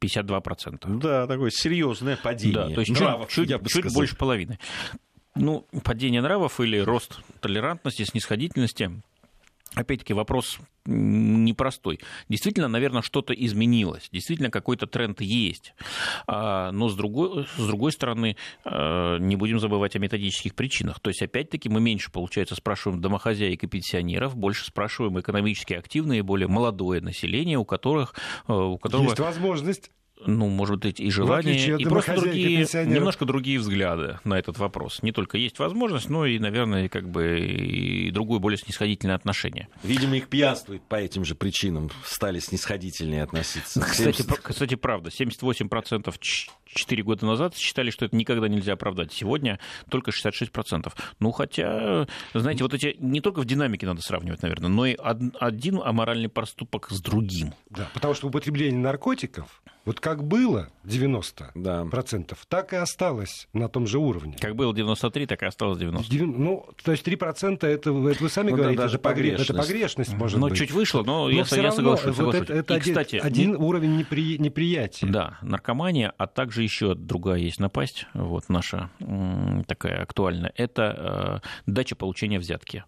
52%. 0.00 0.98
Да, 0.98 1.26
такое 1.26 1.50
серьезное 1.50 2.16
падение. 2.16 2.68
Да, 2.68 2.74
то 2.74 2.80
есть 2.80 2.90
нравов, 2.92 3.30
чуть, 3.30 3.48
чуть, 3.48 3.68
чуть 3.68 3.94
больше 3.94 4.16
половины. 4.16 4.58
Ну, 5.34 5.66
падение 5.84 6.20
нравов 6.20 6.60
или 6.60 6.78
рост 6.78 7.20
толерантности, 7.40 8.02
снисходительности 8.04 9.00
Опять-таки 9.78 10.12
вопрос 10.12 10.58
непростой. 10.86 12.00
Действительно, 12.28 12.66
наверное, 12.66 13.00
что-то 13.00 13.32
изменилось. 13.32 14.08
Действительно, 14.10 14.50
какой-то 14.50 14.88
тренд 14.88 15.20
есть. 15.20 15.72
А, 16.26 16.72
но 16.72 16.88
с 16.88 16.96
другой, 16.96 17.46
с 17.56 17.64
другой 17.64 17.92
стороны, 17.92 18.36
а, 18.64 19.18
не 19.18 19.36
будем 19.36 19.60
забывать 19.60 19.94
о 19.94 20.00
методических 20.00 20.56
причинах. 20.56 20.98
То 20.98 21.10
есть, 21.10 21.22
опять-таки, 21.22 21.68
мы 21.68 21.80
меньше, 21.80 22.10
получается, 22.10 22.56
спрашиваем 22.56 23.00
домохозяек 23.00 23.62
и 23.62 23.68
пенсионеров, 23.68 24.36
больше 24.36 24.64
спрашиваем 24.64 25.20
экономически 25.20 25.74
активное 25.74 26.18
и 26.18 26.22
более 26.22 26.48
молодое 26.48 27.00
население, 27.00 27.56
у 27.56 27.64
которых... 27.64 28.16
У 28.48 28.78
которого... 28.78 29.04
Есть 29.04 29.20
возможность 29.20 29.92
ну, 30.26 30.48
может 30.48 30.80
быть, 30.80 31.00
и 31.00 31.10
желания, 31.10 31.76
и 31.76 31.84
просто 31.84 32.14
другие, 32.14 32.66
немножко 32.86 33.24
другие 33.24 33.58
взгляды 33.58 34.18
на 34.24 34.38
этот 34.38 34.58
вопрос. 34.58 35.02
Не 35.02 35.12
только 35.12 35.38
есть 35.38 35.58
возможность, 35.58 36.08
но 36.08 36.26
и, 36.26 36.38
наверное, 36.38 36.88
как 36.88 37.08
бы 37.08 37.40
и 37.40 38.10
другое, 38.10 38.38
более 38.38 38.58
снисходительное 38.58 39.14
отношение. 39.14 39.68
Видимо, 39.82 40.16
их 40.16 40.28
пьянствует 40.28 40.82
по 40.82 40.96
этим 40.96 41.24
же 41.24 41.34
причинам, 41.34 41.90
стали 42.04 42.38
снисходительнее 42.38 43.22
относиться. 43.22 43.80
Кстати, 43.80 44.24
кстати 44.42 44.74
правда, 44.74 45.10
78% 45.10 46.14
4 46.74 47.02
года 47.02 47.26
назад 47.26 47.56
считали, 47.56 47.90
что 47.90 48.04
это 48.04 48.16
никогда 48.16 48.48
нельзя 48.48 48.74
оправдать. 48.74 49.12
Сегодня 49.12 49.58
только 49.90 50.10
66%. 50.10 50.92
Ну, 51.20 51.32
хотя, 51.32 52.06
знаете, 52.34 52.62
вот 52.62 52.74
эти 52.74 52.96
не 52.98 53.20
только 53.20 53.40
в 53.40 53.44
динамике 53.44 53.86
надо 53.86 54.02
сравнивать, 54.02 54.42
наверное, 54.42 54.68
но 54.68 54.86
и 54.86 54.96
один 54.96 55.80
аморальный 55.82 56.28
поступок 56.28 56.88
с 56.90 57.00
другим. 57.00 57.54
Да, 57.70 57.88
потому 57.94 58.14
что 58.14 58.28
употребление 58.28 58.80
наркотиков 58.80 59.62
вот 59.88 60.00
как 60.00 60.22
было 60.22 60.68
90%, 60.84 61.52
да. 61.54 61.86
так 62.48 62.74
и 62.74 62.76
осталось 62.76 63.48
на 63.54 63.70
том 63.70 63.86
же 63.86 63.98
уровне. 63.98 64.36
Как 64.38 64.54
было 64.54 64.74
93, 64.74 65.24
так 65.24 65.42
и 65.42 65.46
осталось 65.46 65.78
90. 65.78 66.14
Ну, 66.26 66.66
то 66.84 66.92
есть 66.92 67.08
3% 67.08 67.54
это, 67.54 67.68
это 67.68 67.92
вы 67.94 68.28
сами 68.28 68.50
ну, 68.50 68.56
говорите, 68.58 68.76
да, 68.76 68.82
даже 68.82 68.98
погрешность. 68.98 69.48
это 69.48 69.58
погрешность, 69.58 70.12
может 70.12 70.38
но 70.38 70.48
быть. 70.48 70.58
чуть 70.58 70.72
вышло, 70.72 71.02
но, 71.04 71.24
но 71.24 71.30
я, 71.30 71.46
я 71.50 71.72
соглашусь. 71.72 72.18
Вот 72.18 72.34
это, 72.34 72.52
это 72.52 72.74
и, 72.74 72.76
один, 72.76 72.94
кстати, 72.94 73.16
один 73.16 73.56
уровень 73.56 73.96
непри... 73.96 74.36
неприятия. 74.38 75.06
Да, 75.06 75.38
наркомания, 75.40 76.12
а 76.18 76.26
также 76.26 76.57
еще 76.62 76.94
другая 76.94 77.38
есть 77.38 77.60
напасть, 77.60 78.06
вот 78.14 78.48
наша 78.48 78.90
такая 79.66 80.02
актуальная, 80.02 80.52
это 80.56 81.42
э, 81.66 81.70
дача 81.70 81.96
получения 81.96 82.38
взятки 82.38 82.84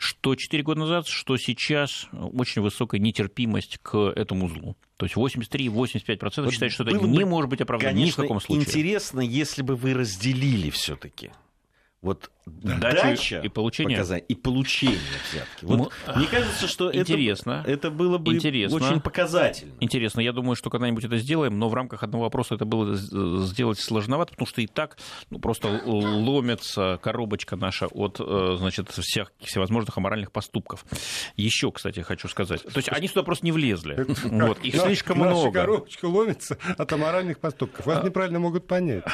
что 0.00 0.34
4 0.34 0.62
года 0.62 0.80
назад, 0.80 1.06
что 1.06 1.36
сейчас 1.36 2.08
очень 2.12 2.62
высокая 2.62 2.98
нетерпимость 2.98 3.78
к 3.82 3.98
этому 3.98 4.48
злу. 4.48 4.74
То 4.96 5.04
есть 5.04 5.14
83-85% 5.14 6.42
вот 6.42 6.52
считают, 6.52 6.72
что 6.72 6.84
это 6.84 7.06
не 7.06 7.24
может 7.24 7.50
быть 7.50 7.60
оправдано 7.60 7.92
ни 7.92 8.10
в 8.10 8.16
каком 8.16 8.40
случае. 8.40 8.64
Интересно, 8.64 9.20
если 9.20 9.60
бы 9.60 9.76
вы 9.76 9.92
разделили 9.92 10.70
все-таки 10.70 11.30
вот 12.02 12.30
да. 12.46 12.78
дача 12.78 13.40
и 13.40 13.48
получение. 13.48 14.02
И 14.28 14.34
получение 14.34 14.98
взятки. 15.30 15.64
Вот, 15.64 15.92
ну, 16.06 16.14
мне 16.16 16.26
кажется, 16.26 16.66
что 16.66 16.94
интересно, 16.94 17.62
это, 17.62 17.72
это 17.72 17.90
было 17.90 18.16
бы 18.16 18.34
интересно, 18.34 18.76
очень 18.76 19.00
показательно. 19.00 19.74
Интересно. 19.80 20.20
Я 20.20 20.32
думаю, 20.32 20.56
что 20.56 20.70
когда-нибудь 20.70 21.04
это 21.04 21.18
сделаем, 21.18 21.58
но 21.58 21.68
в 21.68 21.74
рамках 21.74 22.02
одного 22.02 22.24
вопроса 22.24 22.54
это 22.54 22.64
было 22.64 22.94
сделать 22.94 23.78
сложновато, 23.78 24.32
потому 24.32 24.46
что 24.46 24.62
и 24.62 24.66
так 24.66 24.96
ну, 25.28 25.38
просто 25.38 25.68
ломится 25.84 26.98
коробочка 27.02 27.56
наша 27.56 27.86
от 27.86 28.18
э, 28.18 28.56
значит, 28.58 28.90
всех 28.90 29.32
всевозможных 29.40 29.96
аморальных 29.98 30.32
поступков. 30.32 30.86
Еще, 31.36 31.70
кстати, 31.70 32.00
хочу 32.00 32.28
сказать. 32.28 32.62
То 32.62 32.78
есть 32.78 32.88
они 32.90 33.08
сюда 33.08 33.22
просто 33.22 33.44
не 33.44 33.52
влезли. 33.52 34.06
Вот, 34.24 34.58
их 34.60 34.76
слишком 34.76 35.18
много. 35.18 35.52
коробочка 35.52 36.06
ломится 36.06 36.56
от 36.78 36.92
аморальных 36.92 37.40
поступков. 37.40 37.84
Вас 37.84 38.02
неправильно 38.02 38.38
могут 38.38 38.66
понять. 38.66 39.04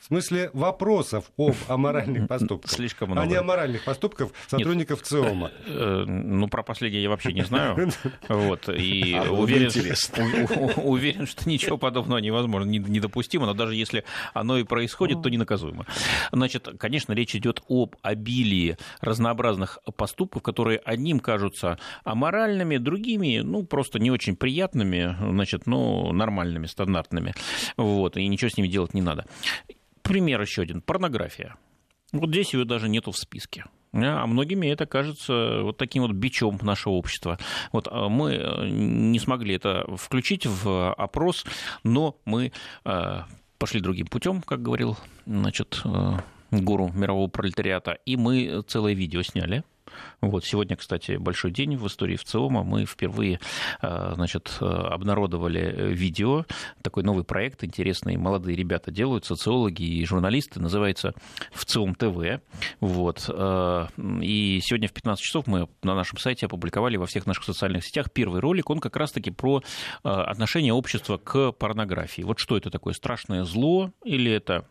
В 0.00 0.06
смысле 0.06 0.50
вопросов 0.54 1.30
об 1.36 1.54
аморальных 1.68 2.26
поступках. 2.26 2.70
Слишком 2.70 3.10
много. 3.10 3.22
А 3.22 3.26
не 3.26 3.34
аморальных 3.34 3.84
поступков 3.84 4.32
сотрудников 4.48 5.00
Нет. 5.00 5.06
ЦИОМа. 5.06 5.50
Э, 5.66 6.04
ну, 6.06 6.48
про 6.48 6.62
последнее 6.62 7.02
я 7.02 7.10
вообще 7.10 7.32
не 7.32 7.42
знаю. 7.42 7.90
Вот. 8.28 8.68
И 8.68 9.14
а 9.14 9.30
уверен, 9.30 9.70
уверен, 10.82 11.26
что 11.26 11.48
ничего 11.48 11.76
подобного 11.76 12.18
невозможно, 12.18 12.68
недопустимо, 12.68 13.44
но 13.44 13.54
даже 13.54 13.74
если 13.74 14.04
оно 14.32 14.56
и 14.56 14.64
происходит, 14.64 15.22
то 15.22 15.28
ненаказуемо. 15.28 15.84
Значит, 16.32 16.68
конечно, 16.78 17.12
речь 17.12 17.34
идет 17.34 17.62
об 17.68 17.96
обилии 18.02 18.78
разнообразных 19.00 19.80
поступков, 19.96 20.42
которые 20.42 20.78
одним 20.78 21.20
кажутся 21.20 21.78
аморальными, 22.04 22.78
другими, 22.78 23.40
ну, 23.40 23.64
просто 23.64 23.98
не 23.98 24.10
очень 24.10 24.36
приятными, 24.36 25.16
значит, 25.20 25.66
ну, 25.66 26.12
нормальными, 26.12 26.66
стандартными. 26.66 27.34
Вот, 27.76 28.16
и 28.16 28.26
ничего 28.26 28.48
с 28.48 28.56
ними 28.56 28.68
делать 28.68 28.94
не 28.94 29.02
надо. 29.02 29.26
Пример 30.10 30.40
еще 30.40 30.62
один. 30.62 30.82
Порнография. 30.82 31.54
Вот 32.10 32.30
здесь 32.30 32.52
ее 32.52 32.64
даже 32.64 32.88
нету 32.88 33.12
в 33.12 33.16
списке. 33.16 33.66
А 33.92 34.26
многими 34.26 34.66
это 34.66 34.84
кажется 34.84 35.60
вот 35.62 35.76
таким 35.76 36.02
вот 36.02 36.10
бичом 36.10 36.58
нашего 36.62 36.94
общества. 36.94 37.38
Вот 37.70 37.86
а, 37.88 38.08
мы 38.08 38.32
э, 38.32 38.68
не 38.68 39.20
смогли 39.20 39.54
это 39.54 39.86
включить 39.96 40.46
в 40.46 40.92
опрос, 40.94 41.44
но 41.84 42.16
мы 42.24 42.50
э, 42.84 43.20
пошли 43.58 43.80
другим 43.80 44.08
путем, 44.08 44.42
как 44.42 44.60
говорил 44.62 44.96
значит, 45.26 45.80
э, 45.84 46.16
гуру 46.50 46.90
мирового 46.92 47.28
пролетариата, 47.28 47.92
и 48.04 48.16
мы 48.16 48.64
целое 48.66 48.94
видео 48.94 49.22
сняли 49.22 49.62
вот. 50.20 50.44
Сегодня, 50.44 50.76
кстати, 50.76 51.16
большой 51.16 51.50
день 51.50 51.76
в 51.76 51.86
истории 51.86 52.16
ВЦИОМа. 52.16 52.62
Мы 52.62 52.84
впервые 52.84 53.40
э, 53.82 54.12
значит, 54.14 54.56
э, 54.60 54.64
обнародовали 54.64 55.92
видео, 55.92 56.44
такой 56.82 57.02
новый 57.02 57.24
проект 57.24 57.64
интересный, 57.64 58.16
молодые 58.16 58.56
ребята 58.56 58.90
делают, 58.90 59.24
социологи 59.24 59.82
и 59.82 60.04
журналисты, 60.04 60.60
называется 60.60 61.14
ВЦИОМ 61.52 61.94
ТВ. 61.94 62.42
Вот. 62.80 63.24
Э, 63.28 63.86
и 64.20 64.60
сегодня 64.62 64.88
в 64.88 64.92
15 64.92 65.22
часов 65.22 65.46
мы 65.46 65.68
на 65.82 65.94
нашем 65.94 66.18
сайте 66.18 66.46
опубликовали 66.46 66.96
во 66.96 67.06
всех 67.06 67.26
наших 67.26 67.44
социальных 67.44 67.84
сетях 67.84 68.10
первый 68.12 68.40
ролик, 68.40 68.70
он 68.70 68.80
как 68.80 68.96
раз-таки 68.96 69.30
про 69.30 69.62
отношение 70.02 70.72
общества 70.72 71.18
к 71.18 71.52
порнографии. 71.52 72.22
Вот 72.22 72.38
что 72.38 72.56
это 72.56 72.70
такое, 72.70 72.94
страшное 72.94 73.44
зло 73.44 73.92
или 74.04 74.30
это 74.30 74.66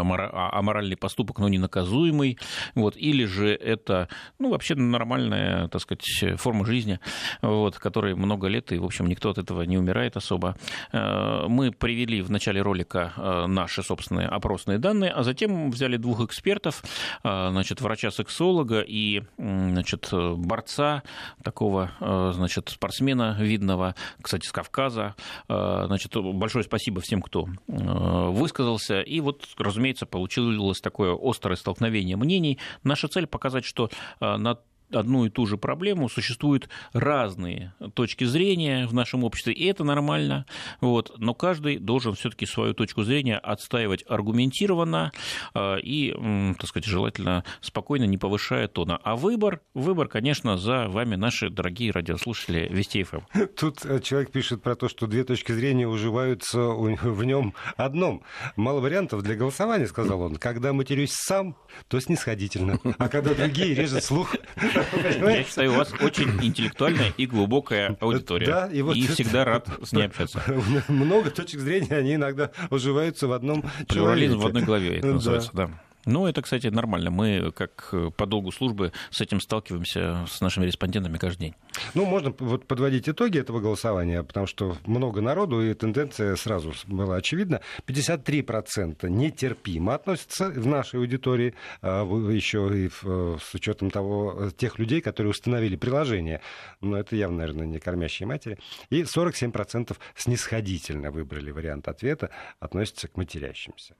аморальный 0.00 0.96
поступок, 0.96 1.38
но 1.38 1.48
не 1.48 1.58
наказуемый, 1.58 2.38
вот, 2.74 2.96
или 2.96 3.24
же 3.24 3.54
это, 3.54 4.08
ну, 4.38 4.50
вообще 4.50 4.74
нормальная, 4.74 5.68
так 5.68 5.80
сказать, 5.80 6.04
форма 6.38 6.66
жизни, 6.66 6.98
вот, 7.42 7.78
которой 7.78 8.14
много 8.14 8.48
лет, 8.48 8.72
и, 8.72 8.78
в 8.78 8.84
общем, 8.84 9.06
никто 9.06 9.30
от 9.30 9.38
этого 9.38 9.62
не 9.62 9.78
умирает 9.78 10.16
особо. 10.16 10.56
Э, 10.92 11.46
мы 11.48 11.70
привели 11.70 12.22
в 12.22 12.30
начале 12.30 12.62
ролика 12.62 13.12
э, 13.16 13.46
наши 13.46 13.82
собственные 13.82 14.28
опросные 14.28 14.78
данные, 14.78 15.10
а 15.10 15.22
затем 15.22 15.70
взяли 15.70 15.96
двух 15.96 16.20
экспертов, 16.20 16.82
э, 17.22 17.48
значит, 17.50 17.80
врача-сексолога 17.80 18.80
и, 18.80 19.22
значит, 19.38 20.08
борца, 20.12 21.02
такого, 21.42 21.90
значит, 22.34 22.68
спортсмена 22.70 23.36
видного, 23.38 23.94
кстати, 24.20 24.46
с 24.46 24.52
Кавказа. 24.52 25.14
Значит, 25.48 26.16
большое 26.16 26.64
спасибо 26.64 27.00
всем, 27.00 27.22
кто 27.22 27.46
высказался, 27.66 29.00
и 29.00 29.20
вот, 29.20 29.46
разумеется, 29.58 29.83
разумеется, 29.84 30.06
получилось 30.06 30.80
такое 30.80 31.16
острое 31.20 31.56
столкновение 31.56 32.16
мнений. 32.16 32.58
Наша 32.84 33.08
цель 33.08 33.26
показать, 33.26 33.64
что 33.64 33.90
а, 34.18 34.38
на 34.38 34.58
одну 34.90 35.26
и 35.26 35.30
ту 35.30 35.46
же 35.46 35.56
проблему 35.56 36.08
существуют 36.08 36.68
разные 36.92 37.74
точки 37.94 38.24
зрения 38.24 38.86
в 38.86 38.94
нашем 38.94 39.24
обществе, 39.24 39.52
и 39.52 39.64
это 39.66 39.84
нормально, 39.84 40.46
вот, 40.80 41.12
но 41.18 41.34
каждый 41.34 41.78
должен 41.78 42.14
все-таки 42.14 42.46
свою 42.46 42.74
точку 42.74 43.02
зрения 43.02 43.38
отстаивать 43.38 44.04
аргументированно 44.08 45.12
э, 45.54 45.80
и, 45.80 46.54
так 46.58 46.68
сказать, 46.68 46.86
желательно 46.86 47.44
спокойно, 47.60 48.04
не 48.04 48.18
повышая 48.18 48.68
тона. 48.68 48.98
А 49.02 49.16
выбор, 49.16 49.60
выбор, 49.74 50.08
конечно, 50.08 50.56
за 50.56 50.88
вами, 50.88 51.16
наши 51.16 51.50
дорогие 51.50 51.90
радиослушатели 51.90 52.68
Вести 52.70 53.02
ФМ. 53.02 53.20
Тут 53.56 53.84
э, 53.84 54.00
человек 54.00 54.30
пишет 54.30 54.62
про 54.62 54.74
то, 54.74 54.88
что 54.88 55.06
две 55.06 55.24
точки 55.24 55.52
зрения 55.52 55.86
уживаются 55.86 56.60
в 56.60 57.24
нем 57.24 57.54
одном. 57.76 58.22
Мало 58.56 58.80
вариантов 58.80 59.22
для 59.22 59.34
голосования, 59.34 59.86
сказал 59.86 60.20
он. 60.20 60.36
Когда 60.36 60.72
матерюсь 60.72 61.12
сам, 61.12 61.56
то 61.88 62.00
снисходительно, 62.00 62.78
а 62.98 63.08
когда 63.08 63.34
другие 63.34 63.74
режет 63.74 64.04
слух, 64.04 64.34
я 64.74 65.44
считаю, 65.44 65.72
у 65.72 65.76
вас 65.76 65.92
очень 66.00 66.30
интеллектуальная 66.42 67.12
и 67.16 67.26
глубокая 67.26 67.96
аудитория. 68.00 68.46
Да, 68.46 68.66
и, 68.66 68.82
вот 68.82 68.96
и 68.96 69.06
всегда 69.06 69.44
рад 69.44 69.68
с 69.82 69.92
ней 69.92 70.06
общаться. 70.06 70.42
Много 70.88 71.30
точек 71.30 71.60
зрения, 71.60 71.96
они 71.96 72.14
иногда 72.14 72.50
уживаются 72.70 73.26
в 73.26 73.32
одном 73.32 73.64
Плюрализм 73.88 74.38
в 74.38 74.46
одной 74.46 74.62
главе, 74.62 74.98
это 74.98 75.06
называется, 75.06 75.50
да. 75.52 75.70
Ну, 76.06 76.26
это, 76.26 76.42
кстати, 76.42 76.66
нормально. 76.66 77.10
Мы, 77.10 77.52
как 77.52 77.88
э, 77.92 78.10
по 78.16 78.26
долгу 78.26 78.52
службы, 78.52 78.92
с 79.10 79.20
этим 79.20 79.40
сталкиваемся 79.40 80.26
с 80.28 80.40
нашими 80.40 80.66
респондентами 80.66 81.18
каждый 81.18 81.40
день. 81.40 81.54
Ну, 81.94 82.04
можно 82.04 82.34
вот 82.38 82.66
подводить 82.66 83.08
итоги 83.08 83.38
этого 83.38 83.60
голосования, 83.60 84.22
потому 84.22 84.46
что 84.46 84.76
много 84.86 85.20
народу, 85.20 85.62
и 85.62 85.72
тенденция 85.74 86.36
сразу 86.36 86.72
была 86.86 87.16
очевидна. 87.16 87.60
53% 87.86 89.08
нетерпимо 89.08 89.94
относятся 89.94 90.50
в 90.50 90.66
нашей 90.66 91.00
аудитории, 91.00 91.54
а 91.82 92.04
еще 92.30 92.70
и 92.74 92.90
э, 93.02 93.36
с 93.40 93.54
учетом 93.54 93.90
того, 93.90 94.36
э, 94.38 94.50
тех 94.56 94.78
людей, 94.78 95.00
которые 95.00 95.30
установили 95.30 95.76
приложение. 95.76 96.40
Но 96.80 96.98
это 96.98 97.16
явно, 97.16 97.38
наверное, 97.38 97.66
не 97.66 97.78
кормящие 97.78 98.26
матери. 98.26 98.58
И 98.90 99.02
47% 99.02 99.96
снисходительно 100.16 101.10
выбрали 101.10 101.50
вариант 101.50 101.88
ответа, 101.88 102.30
относятся 102.60 103.08
к 103.08 103.16
матерящимся. 103.16 103.94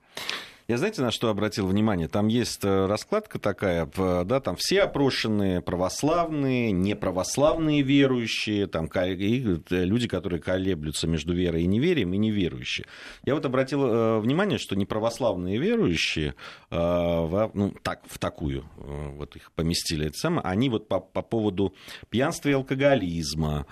Я 0.67 0.79
знаете, 0.79 1.03
на 1.03 1.11
что 1.11 1.29
обратил 1.29 1.67
внимание? 1.67 2.07
Там 2.07 2.27
есть 2.27 2.63
э, 2.63 2.85
раскладка 2.87 3.37
такая, 3.37 3.87
да, 3.95 4.39
там 4.39 4.55
все 4.57 4.81
опрошенные 4.81 5.61
православные, 5.61 6.71
неправославные 6.71 7.83
верующие, 7.83 8.65
там 8.65 8.89
э, 8.95 9.05
люди, 9.05 10.07
которые 10.07 10.41
колеблются 10.41 11.07
между 11.07 11.35
верой 11.35 11.63
и 11.63 11.67
неверием, 11.67 12.15
и 12.15 12.17
неверующие. 12.17 12.87
Я 13.25 13.35
вот 13.35 13.45
обратил 13.45 13.85
э, 13.85 14.19
внимание, 14.19 14.57
что 14.57 14.75
неправославные 14.75 15.59
верующие, 15.59 16.33
ну, 16.71 17.73
так, 17.83 18.01
в 18.07 18.17
такую, 18.17 18.65
вот 18.75 19.35
их 19.35 19.51
поместили, 19.51 20.07
это 20.07 20.17
самое, 20.17 20.41
они 20.45 20.69
вот 20.69 20.87
по, 20.87 20.99
по 20.99 21.21
поводу 21.21 21.75
пьянства 22.09 22.49
и 22.49 22.53
алкоголизма, 22.53 23.67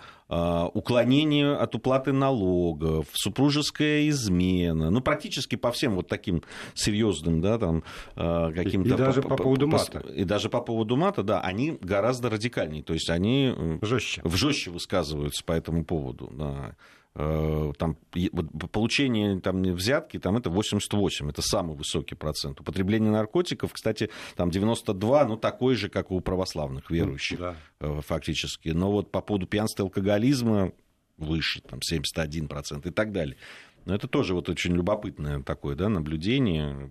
уклонение 0.73 1.55
от 1.55 1.75
уплаты 1.75 2.11
налогов, 2.11 3.07
супружеская 3.13 4.07
измена, 4.09 4.89
ну, 4.89 5.01
практически 5.01 5.55
по 5.55 5.71
всем 5.71 5.95
вот 5.95 6.07
таким 6.07 6.43
серьезным, 6.73 7.41
да, 7.41 7.57
там, 7.57 7.83
а, 8.15 8.51
каким-то... 8.51 8.95
И 8.95 8.97
даже 8.97 9.21
по, 9.21 9.29
по 9.29 9.37
поводу 9.37 9.67
мата. 9.67 9.99
И 10.13 10.23
даже 10.23 10.49
по 10.49 10.61
поводу 10.61 10.95
мата, 10.95 11.23
да, 11.23 11.41
они 11.41 11.77
гораздо 11.81 12.29
радикальнее, 12.29 12.83
то 12.83 12.93
есть 12.93 13.09
они 13.09 13.53
жестче, 13.81 14.21
жестче 14.25 14.71
высказываются 14.71 15.43
по 15.43 15.51
этому 15.53 15.85
поводу, 15.85 16.29
да. 16.31 16.75
Э, 17.15 17.73
там, 17.77 17.95
получение 18.71 19.39
там, 19.39 19.61
взятки, 19.61 20.17
там 20.17 20.35
это 20.35 20.49
88, 20.49 21.29
это 21.29 21.43
самый 21.43 21.75
высокий 21.75 22.15
процент. 22.15 22.59
Употребление 22.59 23.11
наркотиков, 23.11 23.71
кстати, 23.71 24.09
там 24.35 24.49
92, 24.49 25.25
ну, 25.25 25.37
такой 25.37 25.75
же, 25.75 25.89
как 25.89 26.09
у 26.09 26.19
православных 26.21 26.89
верующих 26.89 27.39
да. 27.39 27.55
Э, 27.79 28.01
фактически. 28.01 28.69
Но 28.69 28.91
вот 28.91 29.11
по 29.11 29.21
поводу 29.21 29.45
пьянства 29.45 29.83
и 29.83 29.85
алкоголизма 29.85 30.71
выше, 31.17 31.61
там 31.61 31.79
71% 31.79 32.87
и 32.87 32.91
так 32.91 33.11
далее. 33.11 33.37
Но 33.85 33.93
это 33.93 34.07
тоже 34.07 34.33
вот 34.33 34.49
очень 34.49 34.73
любопытное 34.73 35.43
такое 35.43 35.75
да, 35.75 35.89
наблюдение, 35.89 36.89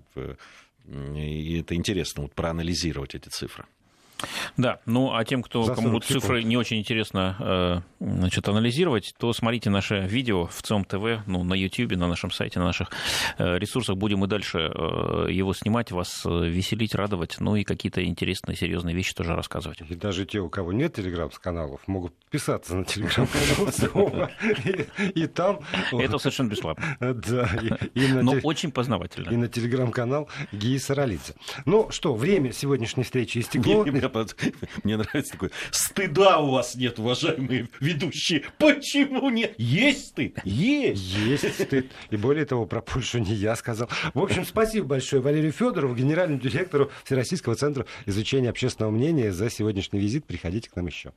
и 0.87 1.59
это 1.59 1.75
интересно 1.75 2.23
вот 2.23 2.35
проанализировать 2.35 3.16
эти 3.16 3.29
цифры. 3.29 3.64
Да, 4.57 4.81
ну 4.87 5.14
а 5.14 5.25
тем, 5.25 5.43
кто, 5.43 5.64
кому 5.64 6.01
цифры 6.01 6.43
не 6.43 6.57
очень 6.57 6.79
интересно 6.79 7.37
э, 7.39 7.81
значит, 8.01 8.49
анализировать, 8.49 9.14
то 9.18 9.33
смотрите 9.33 9.70
наше 9.70 10.01
видео 10.01 10.47
в 10.47 10.62
ЦОМ 10.62 10.85
ТВ, 10.85 11.23
ну, 11.27 11.45
на 11.45 11.55
YouTube, 11.55 11.93
на 11.97 12.09
нашем 12.09 12.31
сайте, 12.31 12.59
на 12.59 12.66
наших 12.66 12.91
э, 13.39 13.59
ресурсах. 13.59 13.97
Будем 13.97 14.25
и 14.25 14.29
дальше 14.29 14.59
э, 14.59 15.27
его 15.31 15.55
снимать, 15.55 15.93
вас 15.93 16.25
веселить, 16.25 16.95
радовать, 16.95 17.37
ну 17.41 17.57
и 17.57 17.64
какие-то 17.64 18.05
интересные, 18.05 18.57
серьезные 18.57 18.95
вещи 18.95 19.14
тоже 19.14 19.35
рассказывать. 19.35 19.81
И 19.89 19.95
даже 19.95 20.27
те, 20.27 20.41
у 20.41 20.49
кого 20.49 20.73
нет 20.73 20.95
телеграм-каналов, 20.95 21.81
могут 21.87 22.14
подписаться 22.14 22.77
на 22.77 22.85
телеграм-канал 22.85 24.31
и 25.14 25.27
там... 25.27 25.61
Это 25.93 26.18
совершенно 26.18 26.49
бесплатно. 26.49 26.97
Да. 27.23 27.49
Но 27.95 28.35
очень 28.43 28.73
познавательно. 28.73 29.31
И 29.31 29.37
на 29.37 29.49
телеграм-канал 29.49 30.29
Гии 30.51 30.79
Саралидзе. 30.79 31.35
Ну 31.66 31.91
что, 31.91 32.14
время 32.14 32.53
сегодняшней 32.53 33.05
встречи 33.05 33.39
истекло. 33.39 33.85
Мне 34.85 34.97
нравится 34.97 35.33
такое. 35.33 35.51
Стыда 35.71 36.39
у 36.39 36.51
вас 36.51 36.75
нет, 36.75 36.99
уважаемые 36.99 37.69
ведущие. 37.81 38.45
Почему 38.59 39.31
нет? 39.31 39.55
Есть 39.59 40.09
стыд. 40.09 40.39
Есть. 40.45 41.03
Есть 41.03 41.55
стыд. 41.55 41.91
И 42.11 42.17
более 42.17 42.45
того, 42.45 42.67
про 42.67 42.81
Польшу 42.81 43.19
не 43.19 43.35
я 43.35 43.57
сказал. 43.57 43.89
В 44.15 44.21
общем, 44.21 44.45
спасибо 44.45 44.87
большое 44.87 45.23
Валерию 45.23 45.53
Федорову, 45.53 45.95
генеральному 45.95 46.41
директору 46.41 46.91
Всероссийского 47.05 47.55
центра 47.55 47.87
изучения 48.07 48.51
общественного 48.51 48.93
мнения 48.93 49.33
за 49.33 49.51
сегодняшний 49.51 50.01
визит. 50.01 50.25
Приходите 50.25 50.71
к 50.71 50.77
нам 50.77 50.87
еще. 50.87 51.13